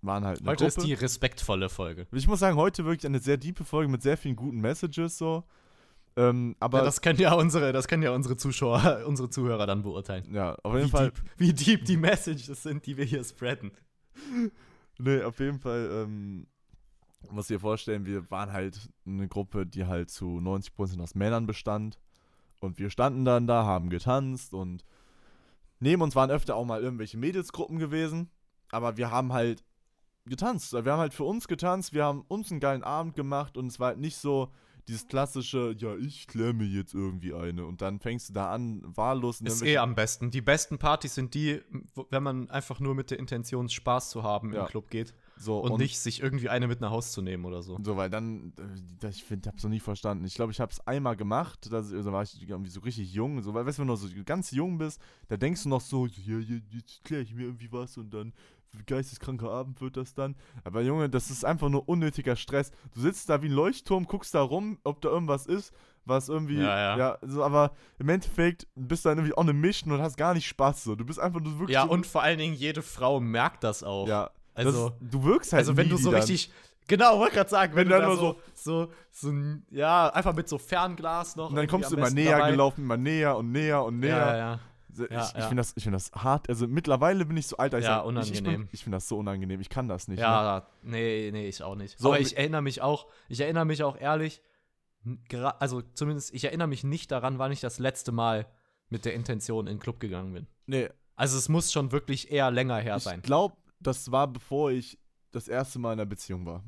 [0.01, 0.79] waren halt eine Heute Gruppe.
[0.81, 2.05] ist die respektvolle Folge.
[2.11, 5.43] ich muss sagen, heute wirklich eine sehr diepe Folge mit sehr vielen guten Messages so.
[6.17, 9.81] Ähm, aber ja, das können ja unsere, das können ja unsere Zuschauer, unsere Zuhörer dann
[9.83, 10.33] beurteilen.
[10.33, 11.11] ja, auf jeden Wie Fall.
[11.11, 13.71] deep, wie deep die Messages sind, die wir hier spreaden.
[14.97, 16.47] Nee, auf jeden Fall, ähm,
[17.31, 21.99] muss dir vorstellen, wir waren halt eine Gruppe, die halt zu 90% aus Männern bestand.
[22.61, 24.85] Und wir standen dann da, haben getanzt und
[25.79, 28.29] neben uns waren öfter auch mal irgendwelche Mädelsgruppen gewesen.
[28.71, 29.63] Aber wir haben halt
[30.25, 30.73] getanzt.
[30.73, 33.79] Wir haben halt für uns getanzt, wir haben uns einen geilen Abend gemacht und es
[33.79, 34.51] war halt nicht so
[34.87, 37.65] dieses klassische, ja, ich mir jetzt irgendwie eine.
[37.65, 40.31] Und dann fängst du da an, wahllos Ist eh am besten.
[40.31, 41.61] Die besten Partys sind die,
[41.93, 44.63] wo, wenn man einfach nur mit der Intention Spaß zu haben Ja.
[44.63, 47.61] im Club geht so und, nicht sich irgendwie eine mit nach Haus zu nehmen oder
[47.61, 47.77] so.
[47.83, 48.53] So, weil dann,
[49.01, 50.23] äh, ich finde, hab's noch nie verstanden.
[50.25, 53.53] Ich glaube, ich hab's einmal gemacht, da da war ich irgendwie so richtig jung, so,
[53.53, 56.05] weil, weißt du, wenn du noch so ganz jung bist, da denkst du noch so,
[56.05, 58.33] ja, ja, jetzt klär ich mir irgendwie was und dann
[58.85, 60.35] geisteskranker Abend wird das dann.
[60.63, 62.71] Aber Junge, das ist einfach nur unnötiger Stress.
[62.93, 65.73] Du sitzt da wie ein Leuchtturm, guckst da rum, ob da irgendwas ist,
[66.05, 67.17] was irgendwie, Ja, ja.
[67.21, 70.47] so, aber im Endeffekt bist du dann irgendwie auch eine Mission und hast gar nicht
[70.47, 70.95] Spaß, so.
[70.95, 73.83] Du bist einfach nur wirklich Ja, so, und vor allen Dingen, jede Frau merkt das
[73.83, 74.07] auch.
[74.07, 76.21] ja, also, das, du wirkst halt also wenn du so dann.
[76.21, 76.51] richtig.
[76.87, 79.33] Genau, wollte gerade sagen, wenn, Wenn du dann da nur so, so, so,
[79.71, 81.49] ja, einfach mit so Fernglas noch.
[81.49, 82.51] Und dann kommst du immer näher dabei.
[82.51, 84.17] gelaufen, immer näher und näher und näher.
[84.17, 84.59] Ja, ja, ja.
[84.95, 85.47] So, Ja, ich ich ja.
[85.47, 86.47] finde das, ich find das hart.
[86.49, 88.69] Also mittlerweile bin ich so alt, dass Ja, ich, sag, ich, ich, unangenehm.
[88.71, 89.59] ich finde das so unangenehm.
[89.61, 90.17] Ich kann das nicht.
[90.19, 90.23] Ne?
[90.23, 91.99] Ja, nee, nee, ich auch nicht.
[91.99, 94.41] So, Aber ich erinnere mich auch, ich erinnere mich auch ehrlich,
[95.59, 98.47] also zumindest, ich erinnere mich nicht daran, wann ich das letzte Mal
[98.89, 100.47] mit der Intention in den Club gegangen bin.
[100.65, 103.21] Nee, Also es muss schon wirklich eher länger her ich sein.
[103.21, 104.97] glaube, das war bevor ich
[105.31, 106.63] das erste Mal in einer Beziehung war.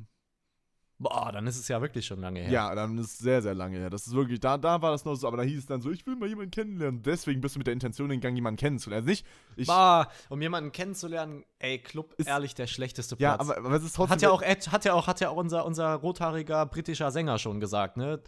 [1.00, 2.50] Boah, dann ist es ja wirklich schon lange her.
[2.50, 3.88] Ja, dann ist es sehr, sehr lange her.
[3.88, 5.92] Das ist wirklich, da, da war das noch so, aber da hieß es dann so,
[5.92, 7.02] ich will mal jemanden kennenlernen.
[7.02, 9.06] Deswegen bist du mit der Intention gegangen, jemanden kennenzulernen.
[9.06, 13.20] Also nicht, ich, Bah, um jemanden kennenzulernen, ey, Club, Ist- ehrlich der schlechteste Platz.
[13.20, 14.12] ja, aber, aber es ist trotzdem.
[14.14, 17.38] hat ja auch Ed, hat ja auch, hat ja auch unser, unser rothaariger britischer Sänger
[17.38, 18.20] schon gesagt, ne?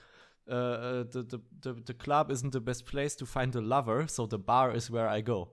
[0.47, 4.29] Äh, the, the, the, the club isn't the best place to find a lover, so
[4.31, 5.53] the bar is where I go.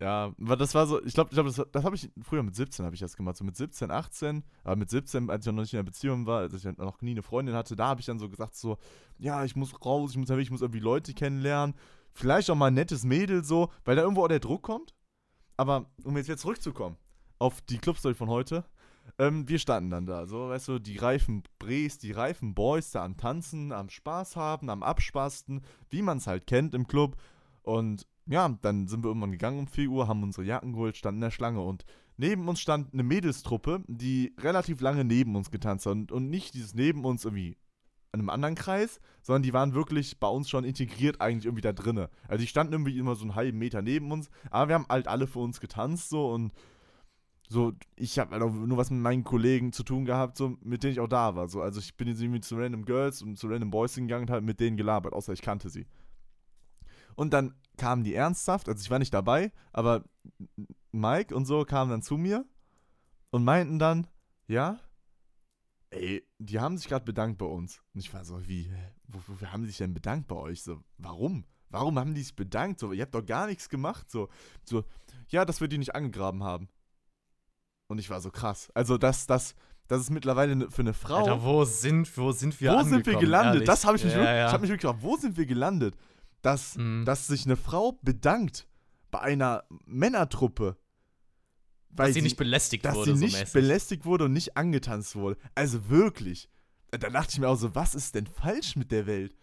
[0.00, 2.54] Ja, aber das war so, ich glaube, ich glaub, das, das habe ich früher mit
[2.54, 5.60] 17 habe ich das gemacht, so mit 17, 18, aber mit 17, als ich noch
[5.60, 8.06] nicht in einer Beziehung war, als ich noch nie eine Freundin hatte, da habe ich
[8.06, 8.78] dann so gesagt so,
[9.18, 11.74] ja, ich muss raus, ich muss, ich muss irgendwie Leute kennenlernen,
[12.12, 14.94] vielleicht auch mal ein nettes Mädel so, weil da irgendwo auch der Druck kommt.
[15.56, 16.96] Aber um jetzt wieder zurückzukommen
[17.40, 18.64] auf die Clubstory von heute,
[19.18, 23.04] ähm, wir standen dann da, so, weißt du, die reifen Bres, die reifen Boys da
[23.04, 27.16] am Tanzen, am Spaß haben, am Abspasten, wie man es halt kennt im Club.
[27.62, 31.18] Und ja, dann sind wir irgendwann gegangen um 4 Uhr, haben unsere Jacken geholt, standen
[31.18, 31.84] in der Schlange und
[32.16, 36.54] neben uns stand eine Mädelstruppe, die relativ lange neben uns getanzt hat und, und nicht
[36.54, 37.56] dieses neben uns irgendwie
[38.12, 41.72] in einem anderen Kreis, sondern die waren wirklich bei uns schon integriert eigentlich irgendwie da
[41.72, 42.10] drinne.
[42.26, 45.08] Also die standen irgendwie immer so einen halben Meter neben uns, aber wir haben halt
[45.08, 46.52] alle für uns getanzt so und
[47.50, 50.92] so, ich habe halt nur was mit meinen Kollegen zu tun gehabt, so, mit denen
[50.92, 51.48] ich auch da war.
[51.48, 54.32] So, also ich bin jetzt irgendwie zu random Girls und zu random Boys hingegangen und
[54.32, 55.86] halt mit denen gelabert, außer ich kannte sie.
[57.14, 60.04] Und dann kamen die ernsthaft, also ich war nicht dabei, aber
[60.92, 62.44] Mike und so kamen dann zu mir
[63.30, 64.06] und meinten dann,
[64.46, 64.78] ja,
[65.90, 67.82] ey, die haben sich gerade bedankt bei uns.
[67.94, 68.70] Und ich war so, wie,
[69.06, 70.62] wofür haben die sich denn bedankt bei euch?
[70.62, 71.44] So, warum?
[71.70, 72.80] Warum haben die sich bedankt?
[72.80, 74.10] So, ihr habt doch gar nichts gemacht.
[74.10, 74.28] So,
[74.64, 74.84] so,
[75.28, 76.68] ja, dass wir die nicht angegraben haben.
[77.88, 78.70] Und ich war so krass.
[78.74, 79.54] Also, das, das,
[79.86, 81.18] das ist mittlerweile ne- für eine Frau.
[81.18, 83.54] Alter, wo sind, wo sind wir wo sind wir angekommen, gelandet?
[83.54, 83.66] ehrlich?
[83.66, 84.46] Das habe ich mich ja, wirklich, ja.
[84.46, 85.96] ich habe mich wirklich gefragt, wo sind wir gelandet?
[86.42, 87.04] Dass, Mhm.
[87.04, 88.66] dass sich eine Frau bedankt
[89.10, 90.76] bei einer Männertruppe.
[91.90, 93.52] Weil dass sie nicht belästigt dass wurde, sie so nicht mäßig.
[93.52, 95.36] belästigt wurde und nicht angetanzt wurde.
[95.54, 96.48] Also wirklich.
[96.90, 99.34] Da dachte ich mir auch so, was ist denn falsch mit der Welt?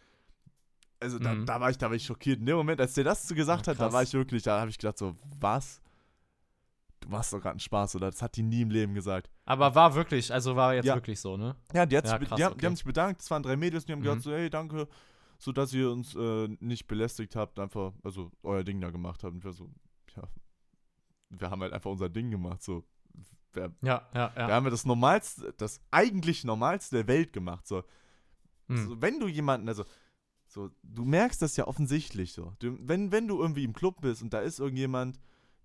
[1.00, 1.46] Also da, Mhm.
[1.46, 2.40] da war ich, da war ich schockiert.
[2.40, 4.60] In dem Moment, als der das so gesagt Ja, hat, da war ich wirklich, da
[4.62, 5.82] habe ich gedacht so, was?
[7.02, 8.10] Du machst doch gerade einen Spaß, oder?
[8.10, 9.30] Das hat die nie im Leben gesagt.
[9.46, 10.96] Aber war wirklich, also war jetzt Ja.
[10.96, 11.56] wirklich so, ne?
[11.74, 12.62] Ja, die, Ja, krass, die, haben, okay.
[12.62, 13.22] die haben sich bedankt.
[13.22, 14.04] Es waren drei Mädels, die haben Mhm.
[14.04, 14.88] gesagt so, hey, danke,
[15.38, 19.34] so dass ihr uns äh, nicht belästigt habt, einfach, also euer Ding da gemacht habt.
[19.34, 19.70] Und wir so,
[20.16, 20.24] ja,
[21.30, 22.84] wir haben halt einfach unser Ding gemacht, so.
[23.54, 24.48] Wir, Ja, ja, ja.
[24.48, 27.84] wir haben das Normalste, das eigentlich Normalste der Welt gemacht, so.
[28.68, 28.78] Hm.
[28.78, 29.86] so wenn du jemanden, also,
[30.48, 32.54] so, du merkst das ja offensichtlich so.
[32.60, 35.20] Du, wenn, wenn du irgendwie im Club bist und da ist irgendjemand,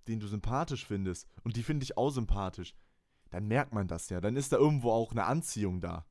[0.08, 2.74] den du sympathisch findest und die finde ich auch sympathisch,
[3.30, 4.20] dann merkt man das ja.
[4.20, 6.06] Dann ist da irgendwo auch eine Anziehung da.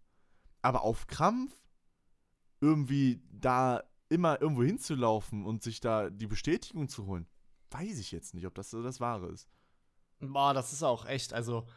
[0.62, 1.54] Aber auf Krampf
[2.62, 7.28] irgendwie da immer irgendwo hinzulaufen und sich da die Bestätigung zu holen,
[7.72, 9.48] weiß ich jetzt nicht, ob das so das Wahre ist.
[10.20, 11.68] Boah, das ist auch echt, also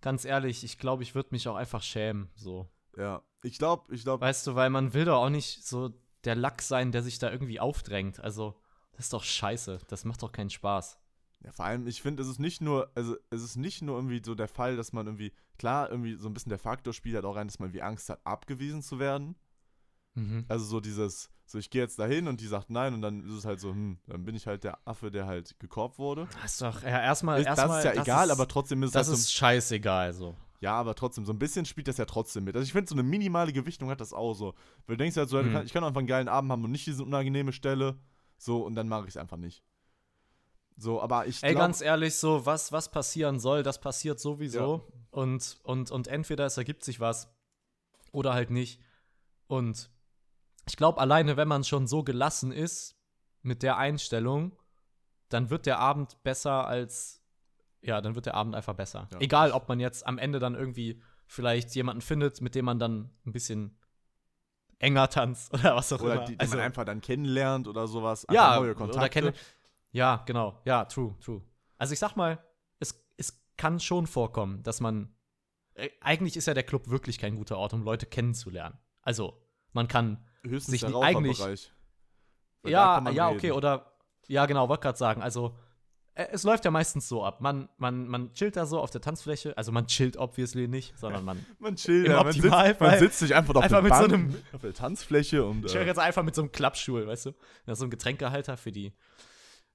[0.00, 2.68] ganz ehrlich, ich glaube, ich würde mich auch einfach schämen, so.
[2.96, 4.24] Ja, ich glaube, ich glaube.
[4.24, 5.92] Weißt du, weil man will doch auch nicht so
[6.24, 8.20] der Lack sein, der sich da irgendwie aufdrängt.
[8.20, 8.58] Also,
[8.92, 9.80] das ist doch scheiße.
[9.88, 10.98] Das macht doch keinen Spaß.
[11.44, 14.22] Ja, vor allem, ich finde, es ist nicht nur, also es ist nicht nur irgendwie
[14.24, 17.26] so der Fall, dass man irgendwie, klar, irgendwie so ein bisschen der Faktor spielt halt
[17.26, 19.36] auch rein, dass man irgendwie Angst hat, abgewiesen zu werden.
[20.16, 20.44] Mhm.
[20.48, 23.32] Also so dieses, so ich gehe jetzt dahin und die sagt nein und dann ist
[23.32, 26.26] es halt so, hm, dann bin ich halt der Affe, der halt gekorbt wurde.
[26.42, 27.68] Das ist doch, ja, erstmal, Ist- erstmal.
[27.82, 30.34] das ist ja egal, aber trotzdem ist es Das halt so, ist scheißegal, so.
[30.60, 32.56] ja, aber trotzdem, so ein bisschen spielt das ja trotzdem mit.
[32.56, 34.54] Also ich finde, so eine minimale Gewichtung hat das auch so.
[34.86, 35.62] Weil du denkst halt so, Mhm.
[35.64, 37.96] ich kann einfach einen geilen Abend haben und nicht diese unangenehme Stelle,
[38.38, 39.62] so, und dann mache ich es einfach nicht.
[40.78, 44.86] So, aber ich Ey, glaub, ganz ehrlich, so, was, was passieren soll, das passiert sowieso.
[45.10, 47.28] Und, und, und entweder es ergibt sich was
[48.12, 48.80] oder halt nicht.
[49.46, 49.88] Und
[50.66, 52.96] ich glaube, alleine, wenn man schon so gelassen ist
[53.42, 54.52] mit der Einstellung,
[55.28, 57.22] dann wird der Abend besser als.
[57.82, 59.08] Ja, dann wird der Abend einfach besser.
[59.12, 59.20] Ja.
[59.20, 63.10] Egal, ob man jetzt am Ende dann irgendwie vielleicht jemanden findet, mit dem man dann
[63.24, 63.78] ein bisschen
[64.78, 66.24] enger tanzt oder was auch oder immer.
[66.24, 68.26] die, die Also- man einfach dann kennenlernt oder sowas.
[68.30, 69.28] ja, neue Kontakte.
[69.28, 69.32] oder.
[69.92, 70.60] Ja, genau.
[70.64, 71.42] Ja, true, true.
[71.78, 72.38] Also ich sag mal,
[72.80, 75.14] es, es kann schon vorkommen, dass man.
[75.74, 78.76] Äh, eigentlich ist ja der Club wirklich kein guter Ort, um Leute kennenzulernen.
[79.02, 79.40] Also,
[79.72, 80.24] man kann.
[80.48, 83.36] Höchstens sich der eigentlich- da ja, ja, reden.
[83.38, 83.92] okay, oder.
[84.28, 85.22] Ja, genau, wollte gerade sagen.
[85.22, 85.56] Also,
[86.14, 87.40] äh, es läuft ja meistens so ab.
[87.40, 89.56] Man, man, man chillt da so auf der Tanzfläche.
[89.56, 91.46] Also, man chillt obviously nicht, sondern man.
[91.60, 94.12] Man chillt, Im ja, man, sitzt, man sitzt sich einfach auf einfach mit so Bank,
[94.12, 97.26] einem- auf der Tanzfläche und Ich höre äh, jetzt einfach mit so einem Klappstuhl, weißt
[97.26, 97.30] du?
[97.66, 98.92] Ist so ein Getränkehalter für die.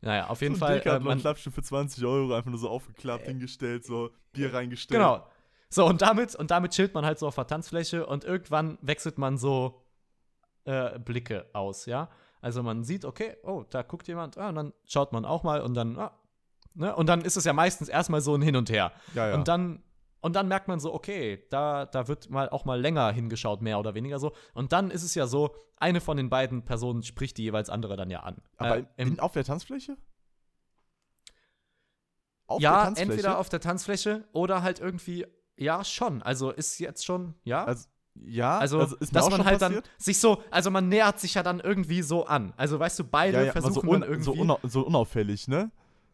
[0.01, 0.82] Naja, auf jeden so Fall.
[0.84, 4.99] Äh, man, Klappstuhl für 20 Euro einfach nur so aufgeklappt, hingestellt, so Bier reingestellt.
[4.99, 5.26] Genau.
[5.69, 9.17] So, und damit, und damit chillt man halt so auf der Tanzfläche und irgendwann wechselt
[9.17, 9.80] man so
[10.66, 12.09] äh, Blicke aus, ja.
[12.41, 15.62] Also man sieht, okay, oh, da guckt jemand, ah, und dann schaut man auch mal
[15.62, 16.18] und dann, ah,
[16.74, 16.95] ne?
[16.95, 18.91] Und dann ist es ja meistens erstmal so ein Hin und Her.
[19.14, 19.36] Ja, ja.
[19.36, 19.84] Und dann,
[20.22, 23.80] und dann merkt man so, okay, da, da wird mal auch mal länger hingeschaut, mehr
[23.80, 24.34] oder weniger so.
[24.53, 27.97] Und dann ist es ja so, eine von den beiden Personen spricht die jeweils andere
[27.97, 28.38] dann ja an.
[28.57, 29.97] Aber Äh, im, in, auf der Tanzfläche?
[32.45, 33.12] Auf ja, der Tanzfläche?
[33.12, 35.26] entweder auf der Tanzfläche oder halt irgendwie,
[35.57, 36.22] ja, schon.
[36.22, 37.66] Also ist jetzt schon, ja.
[37.66, 39.86] Also, ja, Also, ist mir dass man halt passiert.
[39.86, 42.53] dann sich so, also man nähert sich ja dann irgendwie so an.
[42.57, 44.24] Also weißt du, beide ja, ja, versuchen so, un, dann irgendwie.
[44.24, 45.72] so, unau so unauffällig, ne?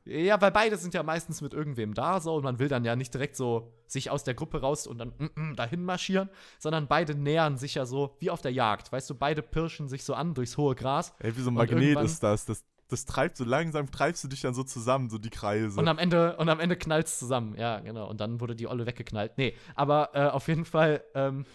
[0.08, 2.95] ja, weil beide sind ja meistens mit irgendwem da so und man will dann ja
[2.95, 6.30] nicht direkt so sich aus der Gruppe raus und dann mm, mm, dahin marschieren,
[6.60, 8.91] sondern beide nähern sich ja so wie auf der Jagd.
[8.91, 12.00] Weißt du, beide pirschen sich so an durchs hohe Gras Ey, wie so ein Magnet
[12.02, 12.45] ist das.
[12.45, 12.64] das.
[12.89, 15.78] Das treibt so langsam, treibst du dich dann so zusammen, so die Kreise.
[15.78, 17.54] und am Ende und am Ende knallt's zusammen.
[17.58, 18.10] Ja, genau.
[18.10, 19.38] Und dann wurde die Olle weggeknallt.
[19.38, 21.04] Nee, aber äh, auf jeden Fall.
[21.14, 21.45] Ähm,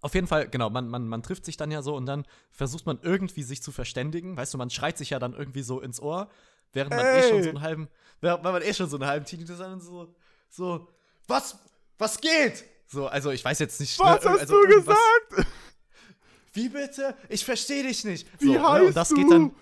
[0.00, 2.86] auf jeden Fall, genau, man, man, man trifft sich dann ja so und dann versucht
[2.86, 4.36] man irgendwie sich zu verständigen.
[4.36, 6.28] Weißt du, man schreit sich ja dann irgendwie so ins Ohr,
[6.72, 7.28] während man eh Ey!
[7.30, 7.88] schon so einen halben,
[8.20, 10.14] während man eh schon so einen halben Tinnitus hat und so,
[10.48, 10.88] so,
[11.26, 11.58] was,
[11.98, 12.64] was geht?
[12.86, 13.98] So, also ich weiß jetzt nicht.
[13.98, 15.46] Was ne, hast also du gesagt?
[16.52, 17.14] Wie bitte?
[17.28, 18.26] Ich verstehe dich nicht.
[18.40, 19.14] Wie so, ne, heißt und das du?
[19.16, 19.54] geht dann.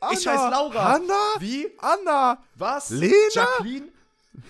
[0.00, 0.84] Anna, Ich heiß Laura.
[0.84, 1.34] Hanna?
[1.38, 1.66] Wie?
[1.78, 2.42] Anna?
[2.54, 2.90] Was?
[2.90, 3.14] Lena?
[3.32, 3.88] Jacqueline?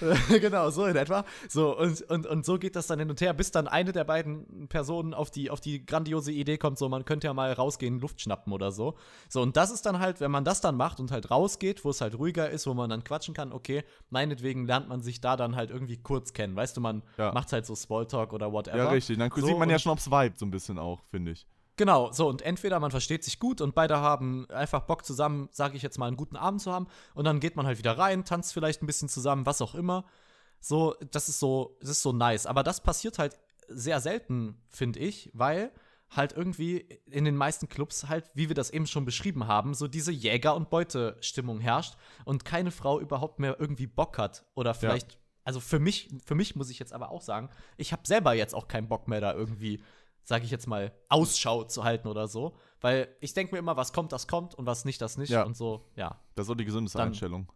[0.40, 1.24] genau, so in etwa.
[1.48, 4.04] So, und, und, und so geht das dann hin und her, bis dann eine der
[4.04, 7.98] beiden Personen auf die, auf die grandiose Idee kommt, so, man könnte ja mal rausgehen,
[8.00, 8.94] Luft schnappen oder so.
[9.28, 11.90] So, und das ist dann halt, wenn man das dann macht und halt rausgeht, wo
[11.90, 15.36] es halt ruhiger ist, wo man dann quatschen kann, okay, meinetwegen lernt man sich da
[15.36, 16.56] dann halt irgendwie kurz kennen.
[16.56, 17.32] Weißt du, man Ja.
[17.32, 18.76] macht halt so Smalltalk oder whatever.
[18.78, 19.18] Ja, richtig.
[19.18, 21.46] Dann So, sieht man ja schon, ob's Vibe so ein bisschen auch, finde ich.
[21.76, 25.76] Genau, so und entweder man versteht sich gut und beide haben einfach Bock zusammen, sage
[25.76, 28.24] ich jetzt mal, einen guten Abend zu haben und dann geht man halt wieder rein,
[28.24, 30.04] tanzt vielleicht ein bisschen zusammen, was auch immer.
[30.60, 32.46] So, das ist so, das ist so nice.
[32.46, 35.72] Aber das passiert halt sehr selten, finde ich, weil
[36.10, 39.88] halt irgendwie in den meisten Clubs halt, wie wir das eben schon beschrieben haben, so
[39.88, 45.18] diese Jäger- und Beute-Stimmung herrscht und keine Frau überhaupt mehr irgendwie Bock hat oder vielleicht
[45.44, 48.54] also für mich, für mich muss ich jetzt aber auch sagen, ich habe selber jetzt
[48.54, 49.82] auch keinen Bock mehr da irgendwie,
[50.24, 53.92] sage ich jetzt mal, Ausschau zu halten oder so, weil ich denke mir immer, was
[53.92, 55.44] kommt, das kommt und was nicht, das nicht Ja.
[55.44, 56.18] und so, ja.
[56.34, 57.50] Das ist auch die gesündeste Dann- Einstellung.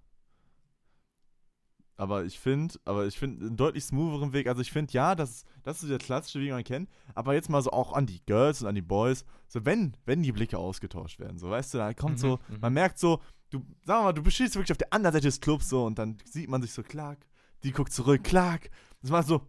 [1.96, 4.46] Aber ich finde, aber ich finde einen deutlich smootheren Weg.
[4.46, 6.88] Also ich finde, ja, das, das ist der klassische, wie man kennt.
[7.16, 9.24] Aber jetzt mal so auch an die Girls und an die Boys.
[9.48, 12.60] So, wenn, wenn die Blicke ausgetauscht werden, so, weißt du, da kommt Mhm, so, mhm.
[12.60, 15.68] man merkt so, du, sag mal, du bestehst wirklich auf der anderen Seite des Clubs
[15.68, 17.18] so und dann sieht man sich so, klack,
[17.64, 18.70] die guckt zurück, klack.
[19.02, 19.40] Das war so,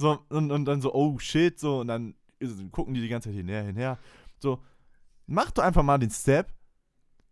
[0.00, 2.14] so, und, und dann so, oh shit, so, und dann
[2.72, 3.98] gucken die die ganze Zeit hinher, hinher.
[4.38, 4.58] So,
[5.26, 6.52] mach doch einfach mal den Step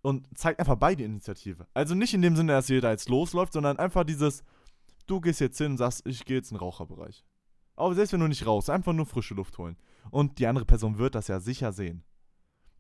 [0.03, 1.67] und zeigt einfach beide Initiative.
[1.75, 4.45] Also nicht in dem Sinne, dass jeder jetzt losläuft, sondern einfach dieses,
[5.07, 7.25] du gehst jetzt hin und sagst, ich gehe jetzt in den Raucherbereich.
[7.75, 9.77] Aber selbst wenn du nicht raus, einfach nur frische Luft holen.
[10.11, 12.03] Und die andere Person wird das ja sicher sehen.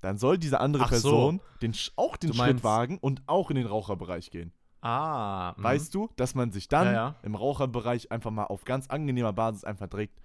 [0.00, 1.10] Dann soll diese andere Ach so.
[1.10, 4.52] Person den, Sch- auch den Du Schritt meinst- wagen und auch in den Raucherbereich gehen.
[4.80, 5.62] Ah, mhm.
[5.62, 7.16] Weißt du, dass man sich dann Ja, ja.
[7.22, 10.20] im Raucherbereich einfach mal auf ganz angenehmer Basis einfach direkt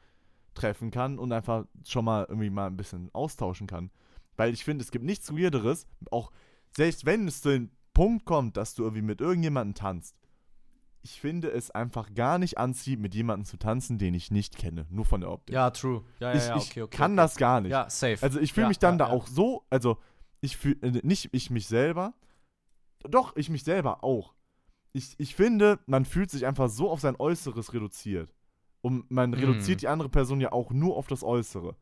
[0.53, 3.89] treffen kann und einfach schon mal irgendwie mal ein bisschen austauschen kann.
[4.35, 6.31] Weil ich finde, es gibt nichts Weirderes, auch
[6.75, 10.15] selbst wenn es zu dem Punkt kommt, dass du irgendwie mit irgendjemandem tanzt.
[11.01, 14.85] Ich finde es einfach gar nicht anziehend, mit jemandem zu tanzen, den ich nicht kenne,
[14.89, 15.53] nur von der Optik.
[15.53, 16.03] Ja, true.
[16.19, 16.97] Ja, ich ja, ich okay, okay.
[16.97, 17.17] kann okay.
[17.17, 17.71] das gar nicht.
[17.71, 18.19] Ja, safe.
[18.21, 19.97] Also ich fühle Ja, mich dann da auch so, also
[20.39, 22.13] ich fühle, äh, nicht ich mich selber,
[23.03, 24.33] doch, ich mich selber auch.
[24.93, 28.33] Ich, ich finde, man fühlt sich einfach so auf sein Äußeres reduziert.
[28.81, 29.35] Und man Mm.
[29.35, 31.75] reduziert die andere Person ja auch nur auf das Äußere.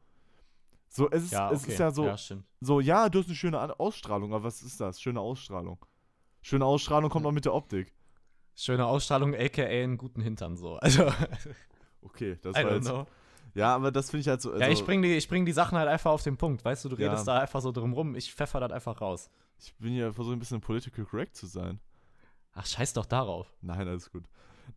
[0.87, 1.71] So, es ist, ja, es okay.
[1.73, 2.15] ist ja so, Ja,
[2.59, 5.01] so, ja, du hast eine schöne Ausstrahlung, aber was ist das?
[5.01, 5.83] Schöne Ausstrahlung.
[6.41, 7.93] Schöne Ausstrahlung kommt auch mit der Optik.
[8.55, 10.77] Schöne Ausstrahlung, aka einen guten Hintern so.
[10.81, 11.11] Also,
[12.01, 12.85] Okay, das I war jetzt.
[12.87, 13.05] know.
[13.53, 14.51] Ja, aber das finde ich halt so.
[14.51, 16.63] Also, ja, ich bring, die, ich bring die Sachen halt einfach auf den Punkt.
[16.65, 17.09] Weißt du, du Ja.
[17.09, 18.15] redest da einfach so drum rum.
[18.15, 19.29] Ich pfeffer das einfach raus.
[19.59, 21.79] ich bin ja versuche ein bisschen political correct zu sein.
[22.53, 23.51] Ach, scheiß doch darauf.
[23.61, 24.25] Nein, alles gut.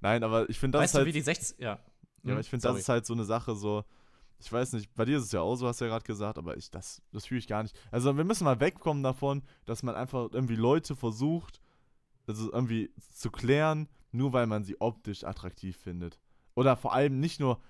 [0.00, 1.04] Nein, aber ich finde das weißt ist halt.
[1.06, 1.58] du, wie die 60.
[1.58, 1.78] Ja.
[2.22, 3.84] Ja, aber ich finde, das ist halt so eine Sache, so,
[4.38, 6.38] ich weiß nicht, bei dir ist es ja auch so, hast du ja gerade gesagt,
[6.38, 7.76] aber ich, das, das fühle ich gar nicht.
[7.90, 11.60] Also wir müssen mal wegkommen davon, dass man einfach irgendwie Leute versucht,
[12.26, 16.18] also irgendwie zu klären, nur weil man sie optisch attraktiv findet.
[16.54, 17.60] Oder vor allem nicht nur,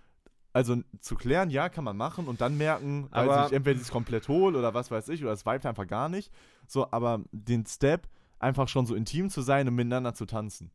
[0.53, 3.83] also zu klären, ja, kann man machen und dann merken, weiß Aber- nicht, entweder sie
[3.83, 6.31] ist komplett hohl oder was weiß ich, oder es vibet einfach gar nicht.
[6.69, 8.09] So, aber den Step,
[8.45, 10.71] einfach schon so intim zu sein und miteinander zu tanzen.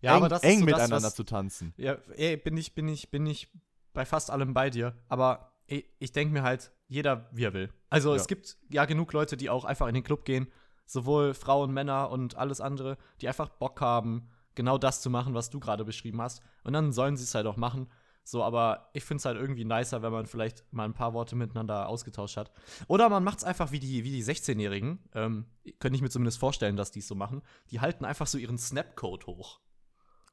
[0.00, 1.72] Ja, eng, aber das eng so das, miteinander was, zu tanzen.
[1.76, 3.50] Ja, ey, bin ich, bin ich, bin ich
[3.92, 4.94] bei fast allem bei dir.
[5.08, 7.72] Aber ey, ich denke mir halt, jeder wie er will.
[7.90, 8.16] Also Ja.
[8.16, 10.48] es gibt ja genug Leute, die auch einfach in den Club gehen,
[10.84, 15.50] sowohl Frauen, Männer und alles andere, die einfach Bock haben, genau das zu machen, was
[15.50, 16.42] du gerade beschrieben hast.
[16.62, 17.88] Und dann sollen sie es halt auch machen.
[18.28, 21.36] So, aber ich finde es halt irgendwie nicer, wenn man vielleicht mal ein paar Worte
[21.36, 22.50] miteinander ausgetauscht hat.
[22.88, 24.98] Oder man macht es einfach wie die, wie die 16-Jährigen.
[25.14, 25.46] Ähm,
[25.78, 27.42] könnte ich mir zumindest vorstellen, dass die es so machen.
[27.70, 29.60] Die halten einfach so ihren Snapcode hoch.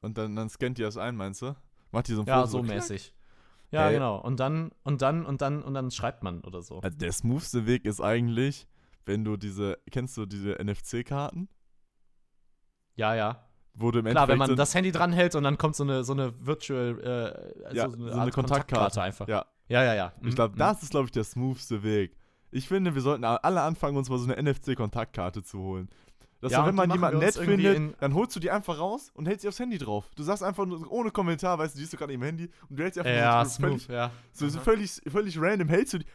[0.02, 1.56] Und dann, dann scannt die das ein, meinst du?
[1.92, 2.78] Macht die so ein Ja, Foto so klack?
[2.78, 3.14] mäßig.
[3.70, 3.94] Ja, Ey.
[3.94, 4.18] genau.
[4.20, 6.80] Und dann, und dann, und dann, und dann schreibt man oder so.
[6.80, 8.68] Also der smoothste Weg ist eigentlich,
[9.06, 11.48] wenn du diese, kennst du diese NFC-Karten?
[12.96, 13.46] Ja, ja.
[13.76, 16.14] Du im Klar, wenn man so, das Handy dranhält und dann kommt so eine, so
[16.14, 17.00] eine Virtual,
[17.62, 19.02] äh, also Ja, so eine, so eine Art Kontaktkarte.
[19.02, 19.28] einfach.
[19.28, 19.46] Ja.
[19.68, 19.94] ja, ja.
[19.96, 20.14] ja.
[20.22, 20.60] Ich Mhm, glaube, mhm.
[20.60, 22.16] das ist, glaube ich, der smoothste Weg.
[22.52, 25.90] Ich finde, wir sollten alle anfangen, uns mal so eine NFC-Kontaktkarte zu holen.
[26.40, 29.26] Dass Ja, wenn man jemanden nett findet, in- dann holst du die einfach raus und
[29.28, 30.06] hältst sie aufs Handy drauf.
[30.16, 32.78] Du sagst einfach nur ohne Kommentar, weißt du, die ist du gerade im Handy und
[32.78, 34.12] du hältst sie einfach Ja, so völlig, smooth, ja.
[34.34, 36.06] so, so völlig, völlig random, hältst du die.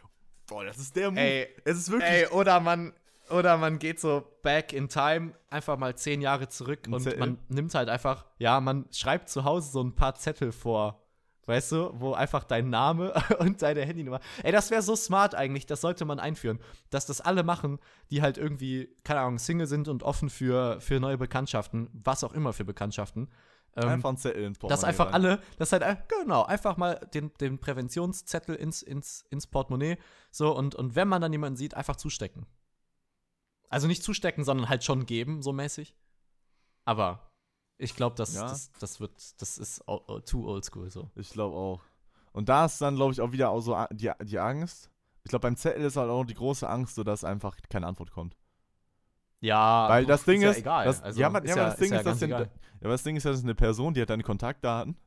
[0.47, 1.19] Boah, das ist der Move.
[1.19, 2.09] Ey, es ist wirklich.
[2.09, 2.93] Ey, oder man,
[3.31, 7.19] oder man geht so back in time, einfach mal zehn Jahre zurück und Zettel?
[7.19, 11.05] man nimmt halt einfach, ja, man schreibt zu Hause so ein paar Zettel vor.
[11.45, 14.19] Weißt du, wo einfach dein Name und deine Handynummer.
[14.43, 16.59] Ey, das wäre so smart eigentlich, das sollte man einführen.
[16.91, 17.79] Dass das alle machen,
[18.11, 22.33] die halt irgendwie, keine Ahnung, Single sind und offen für, für neue Bekanntschaften, was auch
[22.33, 23.29] immer für Bekanntschaften.
[23.75, 25.13] Ähm, einfach ein Zettel ins dass Portemonnaie einfach rein.
[25.13, 29.97] alle, das halt, äh, genau, einfach mal den, den Präventionszettel ins, ins, ins Portemonnaie.
[30.29, 32.45] So, und, und wenn man dann jemanden sieht, einfach zustecken.
[33.69, 35.95] Also nicht zustecken, sondern halt schon geben, so mäßig.
[36.85, 37.31] Aber
[37.77, 38.41] ich glaube, das, Ja.
[38.47, 39.11] das, das wird,
[39.41, 39.83] das ist
[40.25, 41.09] too old school so.
[41.15, 41.81] Ich glaube auch.
[42.31, 44.89] Und da ist dann, glaube ich, auch wieder auch so die, die Angst.
[45.23, 48.11] Ich glaube, beim Zettel ist halt auch die große Angst, so dass einfach keine Antwort
[48.11, 48.35] kommt.
[49.41, 51.01] Ja, Weil das Ding ist, ja, aber- das
[51.77, 52.19] Ding ist, dass.
[52.21, 52.47] Ja,
[52.81, 54.97] das Ding ist ja, das ist eine Person, die hat deine Kontaktdaten,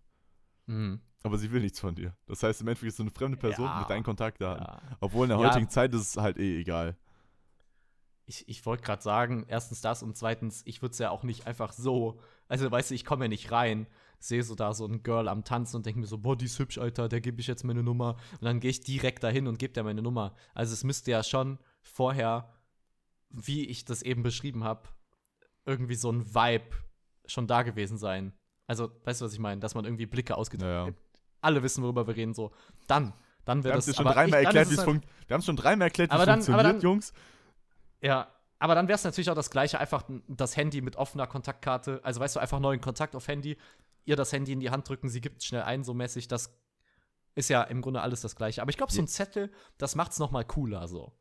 [0.66, 1.00] Mhm.
[1.22, 2.16] aber sie will nichts von dir.
[2.26, 3.80] Das heißt, im Endeffekt ist es so eine fremde Person Ja.
[3.80, 4.64] mit deinen Kontaktdaten.
[4.64, 4.80] Ja.
[5.00, 6.96] Obwohl in der heutigen Zeit ist es halt eh egal.
[8.26, 11.46] Ich, ich wollte gerade sagen, erstens das und zweitens, ich würde es ja auch nicht
[11.46, 13.86] einfach so, also weißt du, ich komme ja nicht rein,
[14.18, 16.58] sehe so da so ein Girl am Tanzen und denke mir so, boah, die ist
[16.58, 18.16] hübsch, Alter, der gebe ich jetzt meine Nummer.
[18.32, 20.34] Und dann gehe ich direkt dahin und gebe der meine Nummer.
[20.54, 22.48] Also es müsste ja schon vorher,
[23.30, 24.88] wie ich das eben beschrieben habe,
[25.66, 26.64] irgendwie so ein Vibe
[27.26, 28.32] schon da gewesen sein.
[28.68, 29.60] Also, weißt du, was ich meine?
[29.60, 30.92] Dass man irgendwie Blicke ausgetauscht Ja, ja.
[31.40, 32.52] Alle wissen, worüber wir reden, so.
[32.86, 33.12] Dann,
[33.44, 35.02] dann wäre das schon aber ich- dann erklärt, halt-.
[35.26, 37.12] Wir haben es schon dreimal erklärt, wie es funktioniert, dann- Jungs.
[38.03, 38.28] Ja,
[38.59, 42.00] aber dann wäre es natürlich auch das Gleiche, einfach das Handy mit offener Kontaktkarte.
[42.03, 43.57] Also, weißt du, einfach neuen Kontakt auf Handy,
[44.05, 46.28] ihr das Handy in die Hand drücken, sie gibt schnell ein, so mäßig.
[46.28, 46.55] Das
[47.34, 48.61] ist ja im Grunde alles das Gleiche.
[48.61, 51.12] Aber ich glaube, so ein Zettel, das macht's noch mal cooler, so.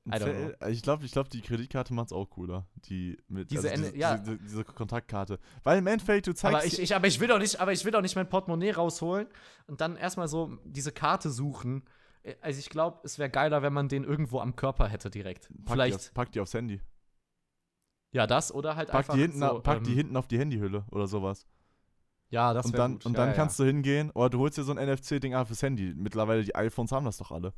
[0.69, 2.67] Ich glaube, ich glaub, die Kreditkarte macht es auch cooler.
[2.89, 4.17] Die mit Diese also Ende- ja.
[4.17, 5.39] diese, diese Kontaktkarte.
[5.63, 6.55] Weil im Endeffekt, du zeigst.
[6.55, 8.71] Aber ich, ich, aber, ich will doch nicht, aber ich will doch nicht mein Portemonnaie
[8.71, 9.27] rausholen
[9.67, 11.83] und dann erstmal so diese Karte suchen.
[12.23, 15.47] Äh, Also ich glaube, es wäre geiler, wenn man den irgendwo am Körper hätte direkt.
[15.49, 16.81] pack, die Vielleicht, auf, pack die aufs Handy.
[18.13, 20.37] ja, das oder halt Pack, einfach die hinten, so, pack die ähm, hinten auf die
[20.39, 21.45] Handyhülle oder sowas.
[22.29, 23.05] Ja, das wäre gut.
[23.05, 25.61] und dann ja, kannst du hingehen, oder du holst dir so ein NFC-Ding ab fürs
[25.63, 25.93] Handy.
[25.95, 27.53] Mittlerweile, die iPhones haben das doch alle.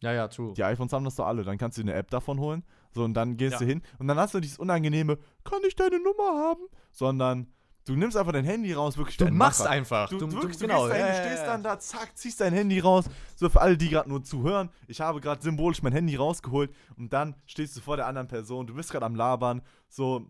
[0.00, 0.52] Ja, ja, true.
[0.54, 1.42] Die iPhones haben das doch alle.
[1.44, 2.64] Dann kannst du dir eine App davon holen.
[2.92, 3.58] So, und dann gehst Ja.
[3.58, 3.82] du hin.
[3.98, 6.62] Und dann hast du dieses unangenehme, kann ich deine Nummer haben?
[6.92, 7.52] Sondern
[7.88, 9.70] Du nimmst einfach dein Handy raus, wirklich Du machst Macher.
[9.70, 10.08] einfach.
[10.10, 10.86] Du, Du, du, du, wirklich, genau.
[10.86, 13.06] du, gehst dahin, ja, stehst dann da, zack, ziehst dein Handy raus.
[13.34, 14.68] So für alle, die gerade nur zuhören.
[14.86, 18.66] Ich habe gerade symbolisch mein Handy rausgeholt und dann stehst du vor der anderen Person.
[18.66, 19.62] Du bist gerade am Labern.
[19.88, 20.26] So,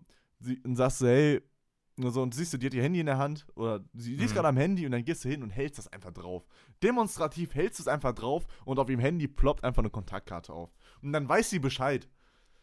[0.65, 1.43] und sagst so, hey,
[1.97, 4.23] nur so, und siehst du, die hat ihr Handy in der Hand oder sie die
[4.25, 4.35] ist Mhm.
[4.37, 6.45] gerade am Handy und dann gehst du hin und hältst das einfach drauf.
[6.81, 10.71] Demonstrativ hältst du es einfach drauf und auf ihrem Handy ploppt einfach eine Kontaktkarte auf.
[11.03, 12.09] Und dann weiß sie Bescheid.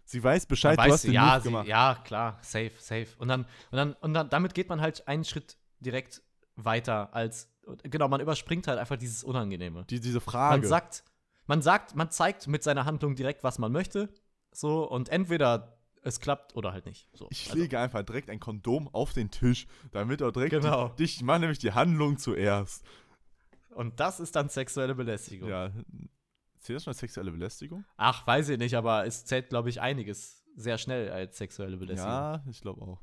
[0.07, 1.67] Sie weiß Bescheid, Dann du weiß hast sie, den ja, Move sie, gemacht.
[1.67, 3.07] ja, klar, safe, safe.
[3.17, 3.41] Und dann,
[3.71, 6.21] und dann, und dann, damit geht man halt einen Schritt direkt
[6.55, 7.49] weiter als,
[7.83, 9.85] genau, man überspringt halt einfach dieses Unangenehme.
[9.85, 10.61] Die, diese Frage.
[10.61, 11.03] Man sagt,
[11.47, 14.09] man sagt, man zeigt mit seiner Handlung direkt, was man möchte,
[14.51, 17.09] so, und entweder es klappt oder halt nicht.
[17.13, 17.27] So.
[17.31, 20.89] Ich Also, lege einfach direkt ein Kondom auf den Tisch, damit auch direkt Genau.
[20.89, 22.85] die, ich mache nämlich die Handlung zuerst.
[23.71, 25.49] und das ist dann sexuelle Belästigung.
[25.49, 25.71] Ja.
[26.65, 27.85] Zählt das schon als sexuelle Belästigung?
[27.95, 32.11] Ach, weiß ich nicht, aber es zählt, glaube ich, einiges sehr schnell als sexuelle Belästigung.
[32.11, 33.01] Ja, ich glaube auch.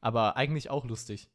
[0.00, 1.28] Aber eigentlich auch lustig.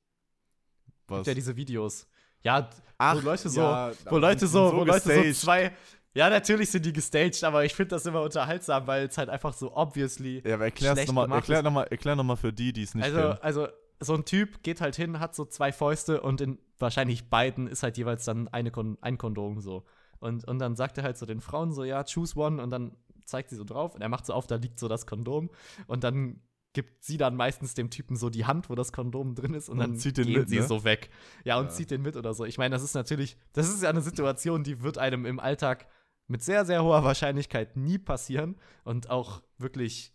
[1.08, 1.18] Was?
[1.18, 2.08] Gibt ja diese Videos.
[2.42, 5.76] Ja, Ach, wo Leute so, ja, wo Leute sind so, wo Leute so zwei.
[6.14, 9.54] Ja, natürlich sind die gestaged, aber ich finde das immer unterhaltsam, weil es halt einfach
[9.54, 10.42] so obviously.
[10.48, 12.84] Ja, aber erklär's schlecht noch mal, gemacht erklär nochmal erklär noch mal für die, die
[12.84, 13.38] es nicht Also, kennen.
[13.42, 13.68] also,
[14.00, 17.84] so ein Typ geht halt hin, hat so zwei Fäuste und in wahrscheinlich beiden ist
[17.84, 19.86] halt jeweils dann eine Kon ein Kondom so.
[20.20, 22.96] Und, und dann sagt er halt so den Frauen so, ja, choose one und dann
[23.26, 25.50] zeigt sie so drauf und er macht so auf, da liegt so das Kondom
[25.88, 26.42] und dann
[26.74, 29.80] gibt sie dann meistens dem Typen so die Hand, wo das Kondom drin ist und,
[29.80, 30.68] Und dann zieht den gehen mit, sie ne?
[30.68, 31.10] so weg.
[31.46, 31.70] Ja, und Ja.
[31.72, 32.44] zieht den mit oder so.
[32.46, 35.88] Ich meine, das ist natürlich, das ist ja eine Situation, die wird einem im Alltag
[36.28, 40.14] mit sehr, sehr hoher Wahrscheinlichkeit nie passieren und auch wirklich,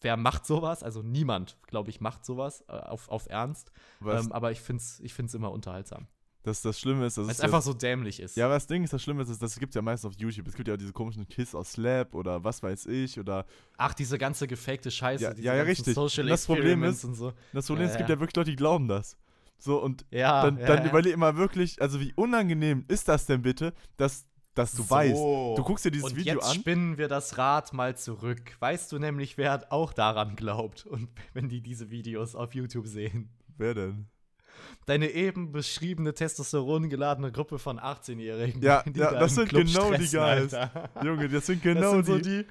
[0.00, 0.82] wer macht sowas?
[0.82, 3.70] Also niemand, glaube ich, macht sowas äh, auf, auf Ernst.
[4.04, 6.08] Ähm, aber ich finde es ich find's immer unterhaltsam.
[6.42, 8.36] Das, das Schlimme ist, das Weil ist es einfach so dämlich ist.
[8.36, 10.48] Ja, aber das Ding ist, das Schlimme ist, das gibt es ja meistens auf YouTube.
[10.48, 13.44] Es gibt ja auch diese komischen Kiss aus Slap oder was weiß ich oder
[13.76, 15.22] Ach, diese ganze gefakte Scheiße.
[15.22, 15.94] Ja, ja, ja, richtig.
[15.94, 17.32] Social Und das Problem ist- so.
[17.52, 18.16] das Problem ist, Ja, es gibt ja.
[18.16, 19.16] ja wirklich Leute, die glauben das.
[19.58, 23.72] So, und Ja, dann, dann überleg mal wirklich, also wie unangenehm ist das denn bitte,
[23.96, 24.90] dass, dass du So.
[24.90, 25.14] weißt.
[25.58, 26.54] Du guckst dir dieses und Video jetzt an.
[26.56, 28.56] spinnen wir das Rad mal zurück.
[28.58, 33.28] Weißt du nämlich, wer auch daran glaubt und wenn die diese Videos auf YouTube sehen?
[33.56, 34.06] Wer denn?
[34.86, 38.60] Deine eben beschriebene testosterongeladene Gruppe von 18-Jährigen.
[38.62, 40.18] Ja, die ja, da das sind Club genau die stressen,
[40.50, 40.54] Guys.
[40.54, 40.90] Alter.
[41.04, 42.46] Junge, das sind Das genau sind so die.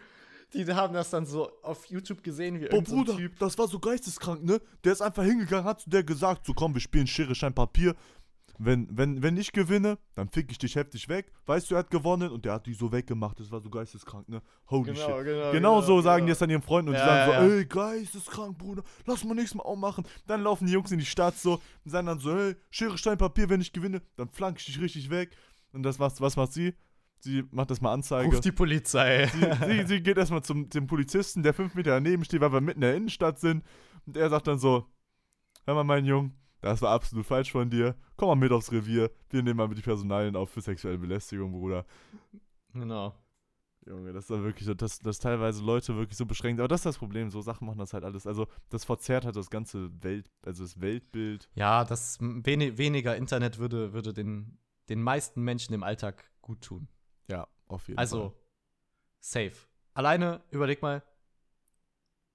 [0.54, 3.38] die, die haben das dann so auf YouTube gesehen, wie Oh so Bruder, Typ.
[3.40, 4.60] das war so geisteskrank, ne?
[4.84, 7.96] Der ist einfach hingegangen, hat zu der gesagt, so komm, wir spielen Schere, Stein, Papier.
[8.64, 11.32] Wenn, wenn, wenn ich gewinne, dann fick ich dich heftig weg.
[11.48, 13.40] Weißt du, er hat gewonnen und der hat die so weggemacht.
[13.40, 14.42] Das war so geisteskrank, ne?
[14.70, 15.08] Holy shit.
[15.24, 15.52] genau.
[15.52, 17.58] Genau so sagen die es dann ihren Freunden und Ja, die sagen ja, so, ja.
[17.58, 20.06] ey, geisteskrank, Bruder, lass mal nächstes Mal auch machen.
[20.28, 23.18] Dann laufen die Jungs in die Stadt so und sagen dann so, hey, Schere, Stein,
[23.18, 25.36] Papier, wenn ich gewinne, dann flank ich dich richtig weg.
[25.74, 26.76] Und das was, was macht sie?
[27.20, 28.30] Sie macht das mal Anzeige.
[28.30, 29.28] Ruf die Polizei.
[29.28, 32.62] Sie, sie, sie geht erstmal zum dem Polizisten, der fünf Meter daneben steht, weil wir
[32.62, 33.64] mitten in der Innenstadt sind.
[34.06, 34.88] Und er sagt dann so:
[35.66, 36.32] Hör mal, mein Junge,
[36.62, 37.96] das war absolut falsch von dir.
[38.18, 39.12] Komm mal mit aufs Revier.
[39.30, 41.86] Wir nehmen mal die Personalien auf für sexuelle Belästigung, Bruder.
[42.74, 43.16] genau.
[43.84, 46.60] Junge, das ist da wirklich so, dass, dass teilweise Leute wirklich so beschränkt.
[46.60, 48.28] Aber das ist das Problem, so Sachen machen das halt alles.
[48.28, 51.50] Also, das verzerrt halt das ganze Welt, also das Weltbild.
[51.56, 54.60] Ja, das m, weni- weniger Internet würde, würde den,
[54.90, 56.90] den meisten Menschen im Alltag gut tun.
[57.28, 58.40] Ja, auf jeden Also, Fall.
[59.20, 59.68] safe.
[59.96, 61.02] Alleine, überleg mal,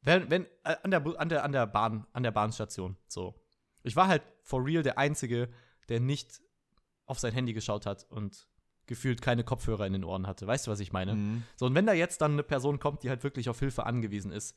[0.02, 3.40] wenn, wenn, äh, an der, an der, an der Bahn, an der Bahnstation, so.
[3.86, 5.48] Ich war halt for real der Einzige,
[5.88, 6.40] der nicht
[7.06, 8.48] auf sein Handy geschaut hat und
[8.86, 10.46] gefühlt keine Kopfhörer in den Ohren hatte.
[10.46, 11.14] Weißt du, was ich meine?
[11.14, 11.42] Mhm.
[11.56, 14.32] So, und wenn da jetzt dann eine Person kommt, die halt wirklich auf Hilfe angewiesen
[14.32, 14.56] ist,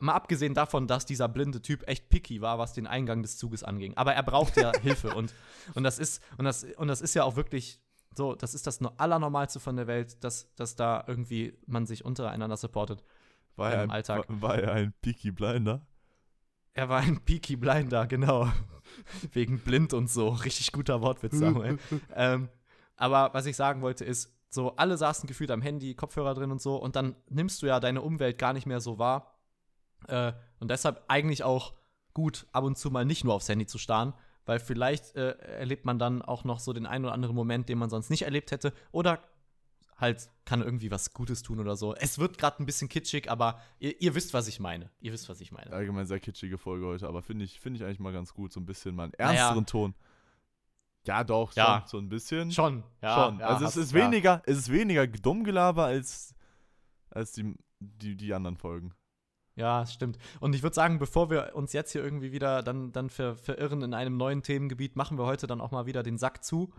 [0.00, 3.64] mal abgesehen davon, dass dieser blinde Typ echt picky war, was den Eingang des Zuges
[3.64, 5.34] anging, aber er braucht ja Hilfe und,
[5.74, 7.80] und das ist, und das, und das ist ja auch wirklich
[8.14, 12.04] so, das ist das no- Allernormalste von der Welt, dass, dass da irgendwie man sich
[12.04, 13.04] untereinander supportet.
[13.56, 14.24] War, im ein, Alltag.
[14.28, 15.86] War, war er ein Peaky Blinder?
[16.74, 18.50] Er war ein Peaky Blinder, genau.
[19.32, 20.28] Wegen blind und so.
[20.28, 21.78] Richtig guter Wortwitz, Samuel.
[22.14, 22.48] ähm,
[22.96, 26.60] aber was ich sagen wollte ist, so alle saßen gefühlt am Handy, Kopfhörer drin und
[26.60, 29.38] so und dann nimmst du ja deine Umwelt gar nicht mehr so wahr.
[30.06, 31.74] Äh, und deshalb eigentlich auch
[32.14, 34.14] gut, ab und zu mal nicht nur aufs Handy zu starren,
[34.46, 37.78] weil vielleicht äh, erlebt man dann auch noch so den einen oder anderen Moment, den
[37.78, 39.20] man sonst nicht erlebt hätte oder
[39.98, 41.94] halt kann irgendwie was Gutes tun oder so.
[41.94, 44.90] Es wird gerade ein bisschen kitschig, aber ihr, ihr wisst, was ich meine.
[45.00, 45.72] Ihr wisst, was ich meine.
[45.72, 48.60] Allgemein sehr kitschige Folge heute, aber finde ich, find ich eigentlich mal ganz gut, so
[48.60, 49.32] ein bisschen mal einen Naja.
[49.32, 49.94] ernsteren Ton.
[51.06, 51.84] Ja, doch, schon, Ja.
[51.86, 52.52] so ein bisschen.
[52.52, 53.14] Schon, ja.
[53.14, 53.40] schon.
[53.40, 54.04] ja, also es ist ja.
[54.04, 56.34] weniger, es ist weniger Dummgelaber als,
[57.10, 58.94] als die, die, die anderen Folgen.
[59.56, 60.18] Ja, stimmt.
[60.38, 63.82] Und ich würde sagen, bevor wir uns jetzt hier irgendwie wieder dann, dann ver verirren
[63.82, 66.72] in einem neuen Themengebiet, machen wir heute dann auch mal wieder den Sack zu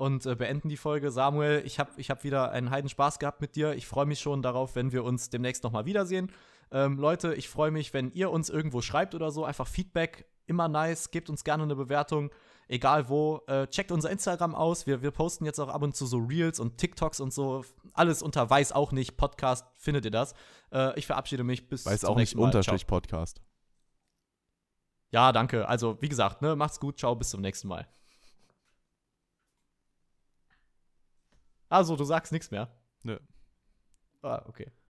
[0.00, 1.10] und äh, beenden die Folge.
[1.10, 3.74] Samuel, ich habe ich hab wieder einen Heidenspaß gehabt mit dir.
[3.74, 6.32] Ich freue mich schon darauf, wenn wir uns demnächst noch mal wiedersehen.
[6.72, 10.68] Ähm, Leute, ich freue mich, wenn ihr uns irgendwo schreibt oder so, einfach Feedback immer
[10.68, 11.10] nice.
[11.10, 12.30] Gebt uns gerne eine Bewertung,
[12.66, 13.42] egal wo.
[13.46, 14.86] Äh, checkt unser Instagram aus.
[14.86, 17.62] Wir, wir posten jetzt auch ab und zu so Reels und TikToks und so.
[17.92, 20.32] Alles unter Weiß auch nicht Podcast findet ihr das.
[20.72, 22.46] Äh, ich verabschiede mich bis Weiß zum auch nicht nächsten Mal.
[22.46, 22.98] Unterstrich Ciao.
[22.98, 23.42] Podcast.
[25.10, 25.68] Ja, danke.
[25.68, 26.98] Also, wie gesagt, ne, macht's gut.
[26.98, 27.86] Ciao, bis zum nächsten Mal.
[31.70, 32.68] Also, du sagst nichts mehr.
[33.04, 33.18] Nö.
[34.22, 34.70] Ah, okay.